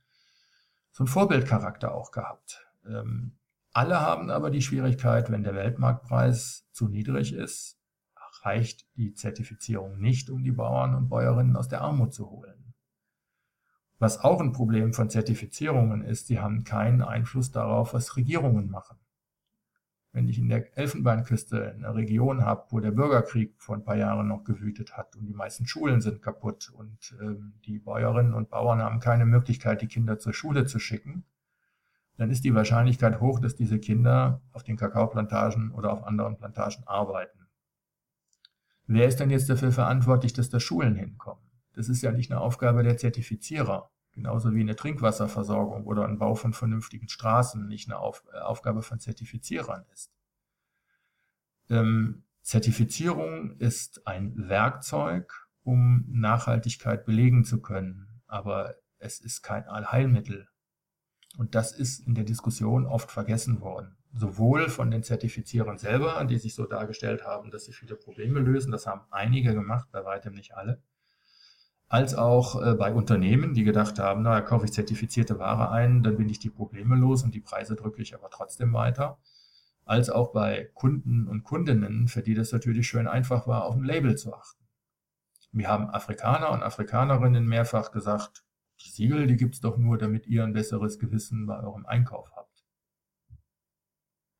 so 0.91 1.03
einen 1.03 1.07
Vorbildcharakter 1.07 1.93
auch 1.93 2.11
gehabt. 2.11 2.67
Ähm, 2.87 3.37
alle 3.73 4.01
haben 4.01 4.31
aber 4.31 4.49
die 4.49 4.63
Schwierigkeit, 4.63 5.29
wenn 5.29 5.43
der 5.43 5.53
Weltmarktpreis 5.53 6.67
zu 6.71 6.87
niedrig 6.87 7.33
ist, 7.33 7.77
reicht 8.41 8.87
die 8.95 9.13
Zertifizierung 9.13 9.99
nicht, 9.99 10.31
um 10.31 10.43
die 10.43 10.51
Bauern 10.51 10.95
und 10.95 11.09
Bäuerinnen 11.09 11.55
aus 11.55 11.67
der 11.67 11.81
Armut 11.81 12.13
zu 12.13 12.29
holen. 12.29 12.58
Was 13.99 14.21
auch 14.21 14.39
ein 14.39 14.53
Problem 14.53 14.93
von 14.93 15.09
Zertifizierungen 15.09 16.03
ist, 16.03 16.27
sie 16.27 16.39
haben 16.39 16.63
keinen 16.63 17.01
Einfluss 17.01 17.51
darauf, 17.51 17.93
was 17.93 18.15
Regierungen 18.15 18.71
machen. 18.71 18.97
Wenn 20.13 20.27
ich 20.29 20.39
in 20.39 20.47
der 20.47 20.75
Elfenbeinküste 20.77 21.73
eine 21.73 21.93
Region 21.93 22.43
habe, 22.43 22.65
wo 22.69 22.79
der 22.79 22.91
Bürgerkrieg 22.91 23.53
vor 23.57 23.75
ein 23.75 23.83
paar 23.83 23.97
Jahren 23.97 24.29
noch 24.29 24.45
gewütet 24.45 24.97
hat 24.97 25.15
und 25.17 25.27
die 25.27 25.33
meisten 25.33 25.67
Schulen 25.67 26.01
sind 26.01 26.21
kaputt 26.21 26.71
und 26.73 27.15
ähm, 27.21 27.53
die 27.65 27.77
Bäuerinnen 27.77 28.33
und 28.33 28.49
Bauern 28.49 28.81
haben 28.81 29.01
keine 29.01 29.25
Möglichkeit, 29.25 29.81
die 29.81 29.87
Kinder 29.87 30.17
zur 30.17 30.33
Schule 30.33 30.65
zu 30.65 30.79
schicken, 30.79 31.25
dann 32.17 32.31
ist 32.31 32.43
die 32.43 32.55
Wahrscheinlichkeit 32.55 33.19
hoch, 33.19 33.39
dass 33.39 33.55
diese 33.55 33.79
Kinder 33.79 34.41
auf 34.51 34.63
den 34.63 34.77
Kakaoplantagen 34.77 35.71
oder 35.71 35.91
auf 35.91 36.03
anderen 36.03 36.37
Plantagen 36.37 36.83
arbeiten. 36.87 37.47
Wer 38.87 39.07
ist 39.07 39.19
denn 39.19 39.29
jetzt 39.29 39.49
dafür 39.49 39.71
verantwortlich, 39.71 40.33
dass 40.33 40.49
da 40.49 40.59
Schulen 40.59 40.95
hinkommen? 40.95 41.48
Das 41.79 41.87
ist 41.87 42.01
ja 42.01 42.11
nicht 42.11 42.29
eine 42.29 42.41
Aufgabe 42.41 42.83
der 42.83 42.97
Zertifizierer. 42.97 43.89
Genauso 44.11 44.53
wie 44.53 44.59
eine 44.59 44.75
Trinkwasserversorgung 44.75 45.87
oder 45.87 46.05
ein 46.05 46.17
Bau 46.17 46.35
von 46.35 46.51
vernünftigen 46.51 47.07
Straßen 47.07 47.69
nicht 47.69 47.87
eine 47.87 47.99
Auf 47.99 48.25
äh, 48.33 48.39
Aufgabe 48.39 48.81
von 48.81 48.99
Zertifizierern 48.99 49.85
ist. 49.93 50.11
Ähm, 51.69 52.25
Zertifizierung 52.41 53.55
ist 53.59 54.05
ein 54.05 54.49
Werkzeug, 54.49 55.47
um 55.63 56.03
Nachhaltigkeit 56.09 57.05
belegen 57.05 57.45
zu 57.45 57.61
können, 57.61 58.09
aber 58.27 58.75
es 58.97 59.21
ist 59.21 59.41
kein 59.41 59.65
Allheilmittel. 59.65 60.49
Und 61.37 61.55
das 61.55 61.71
ist 61.71 62.05
in 62.05 62.13
der 62.13 62.25
Diskussion 62.25 62.85
oft 62.87 63.09
vergessen 63.09 63.61
worden. 63.61 63.95
Sowohl 64.11 64.67
von 64.67 64.91
den 64.91 65.03
Zertifizierern 65.03 65.77
selber, 65.77 66.21
die 66.25 66.39
sich 66.39 66.55
so 66.55 66.65
dargestellt 66.65 67.23
haben, 67.23 67.51
dass 67.51 67.63
sie 67.63 67.71
viele 67.71 67.95
Probleme 67.95 68.41
lösen, 68.41 68.69
das 68.69 68.85
haben 68.85 69.07
einige 69.11 69.53
gemacht, 69.53 69.87
bei 69.93 70.03
weitem 70.03 70.33
nicht 70.33 70.55
alle, 70.55 70.83
als 71.89 72.13
auch 72.13 72.61
äh, 72.61 72.75
bei 72.75 72.93
Unternehmen, 72.93 73.55
die 73.55 73.63
gedacht 73.63 73.97
haben, 73.97 74.21
na, 74.21 74.41
kaufe 74.41 74.65
ich 74.65 74.71
zertifizierte 74.71 75.39
Ware 75.39 75.71
ein, 75.71 76.03
dann 76.03 76.17
bin 76.17 76.29
ich 76.29 76.37
die 76.37 76.51
Probleme 76.51 76.95
los 76.95 77.23
und 77.23 77.33
die 77.33 77.41
Preise 77.41 77.75
drücke 77.75 78.01
ich 78.03 78.13
aber 78.13 78.29
trotzdem 78.29 78.73
weiter. 78.73 79.17
Als 79.85 80.11
auch 80.11 80.31
bei 80.31 80.69
Kunden 80.75 81.27
und 81.27 81.43
Kundinnen, 81.43 82.07
für 82.07 82.21
die 82.21 82.35
das 82.35 82.51
natürlich 82.51 82.87
schön 82.87 83.07
einfach 83.07 83.47
war, 83.47 83.65
auf 83.65 83.75
ein 83.75 83.83
Label 83.83 84.15
zu 84.15 84.33
achten. 84.35 84.63
Wir 85.51 85.67
haben 85.67 85.89
Afrikaner 85.89 86.51
und 86.51 86.61
Afrikanerinnen 86.61 87.47
mehrfach 87.47 87.91
gesagt, 87.91 88.43
die 88.85 88.89
Siegel, 88.89 89.25
die 89.25 89.35
gibt's 89.35 89.59
doch 89.59 89.77
nur, 89.77 89.97
damit 89.97 90.27
ihr 90.27 90.43
ein 90.43 90.53
besseres 90.53 90.99
Gewissen 90.99 91.47
bei 91.47 91.59
eurem 91.59 91.87
Einkauf 91.87 92.31
habt. 92.35 92.65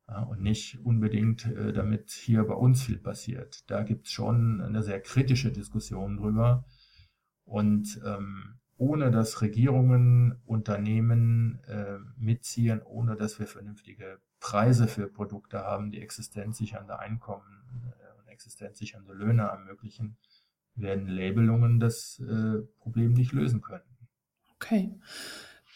Ja, 0.06 0.22
und 0.22 0.40
nicht 0.40 0.78
unbedingt, 0.84 1.46
äh, 1.46 1.72
damit 1.72 2.10
hier 2.10 2.44
bei 2.44 2.54
uns 2.54 2.84
viel 2.84 2.98
passiert. 2.98 3.68
Da 3.68 3.82
gibt's 3.82 4.12
schon 4.12 4.60
eine 4.60 4.84
sehr 4.84 5.00
kritische 5.00 5.50
Diskussion 5.50 6.16
drüber 6.16 6.64
und 7.50 8.00
ähm, 8.06 8.60
ohne 8.76 9.10
dass 9.10 9.42
Regierungen, 9.42 10.40
Unternehmen 10.46 11.58
äh, 11.66 11.98
mitziehen, 12.16 12.80
ohne 12.82 13.16
dass 13.16 13.38
wir 13.40 13.46
vernünftige 13.46 14.20
Preise 14.38 14.86
für 14.86 15.08
Produkte 15.08 15.58
haben, 15.58 15.90
die 15.90 16.00
existenzsichernde 16.00 16.98
Einkommen 16.98 17.62
äh, 17.90 18.20
und 18.20 18.28
existenzsichernde 18.28 19.12
Löhne 19.12 19.42
ermöglichen, 19.42 20.16
werden 20.76 21.08
Labelungen 21.08 21.80
das 21.80 22.20
äh, 22.20 22.62
Problem 22.78 23.14
nicht 23.14 23.32
lösen 23.32 23.60
können. 23.60 23.84
Okay. 24.54 24.94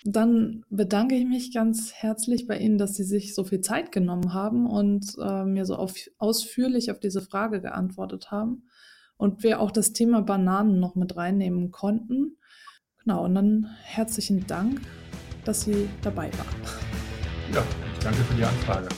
Dann 0.05 0.64
bedanke 0.70 1.16
ich 1.16 1.27
mich 1.27 1.53
ganz 1.53 1.93
herzlich 1.93 2.47
bei 2.47 2.59
Ihnen, 2.59 2.79
dass 2.79 2.95
Sie 2.95 3.05
sich 3.05 3.35
so 3.35 3.43
viel 3.43 3.62
Zeit 3.62 3.91
genommen 3.91 4.33
haben 4.33 4.66
und 4.70 5.16
äh, 5.20 5.45
mir 5.45 5.64
so 5.66 5.75
auf, 5.75 5.95
ausführlich 6.18 6.93
auf 6.93 7.01
diese 7.01 7.20
Frage 7.20 7.61
geantwortet 7.61 8.31
haben 8.31 8.64
und 9.25 9.43
wir 9.43 9.59
auch 9.59 9.70
das 9.70 9.95
Thema 9.95 10.20
Bananen 10.20 10.79
noch 10.81 10.97
mit 10.97 11.16
reinnehmen 11.16 11.70
konnten. 11.70 12.37
Genau, 13.03 13.25
und 13.25 13.35
dann 13.35 13.70
herzlichen 13.83 14.47
Dank, 14.47 14.83
dass 15.47 15.62
Sie 15.62 15.89
dabei 16.03 16.31
waren. 16.35 17.55
Ja, 17.55 17.62
ich 17.95 18.05
danke 18.05 18.18
für 18.18 18.35
die 18.35 18.45
Anfrage. 18.45 18.89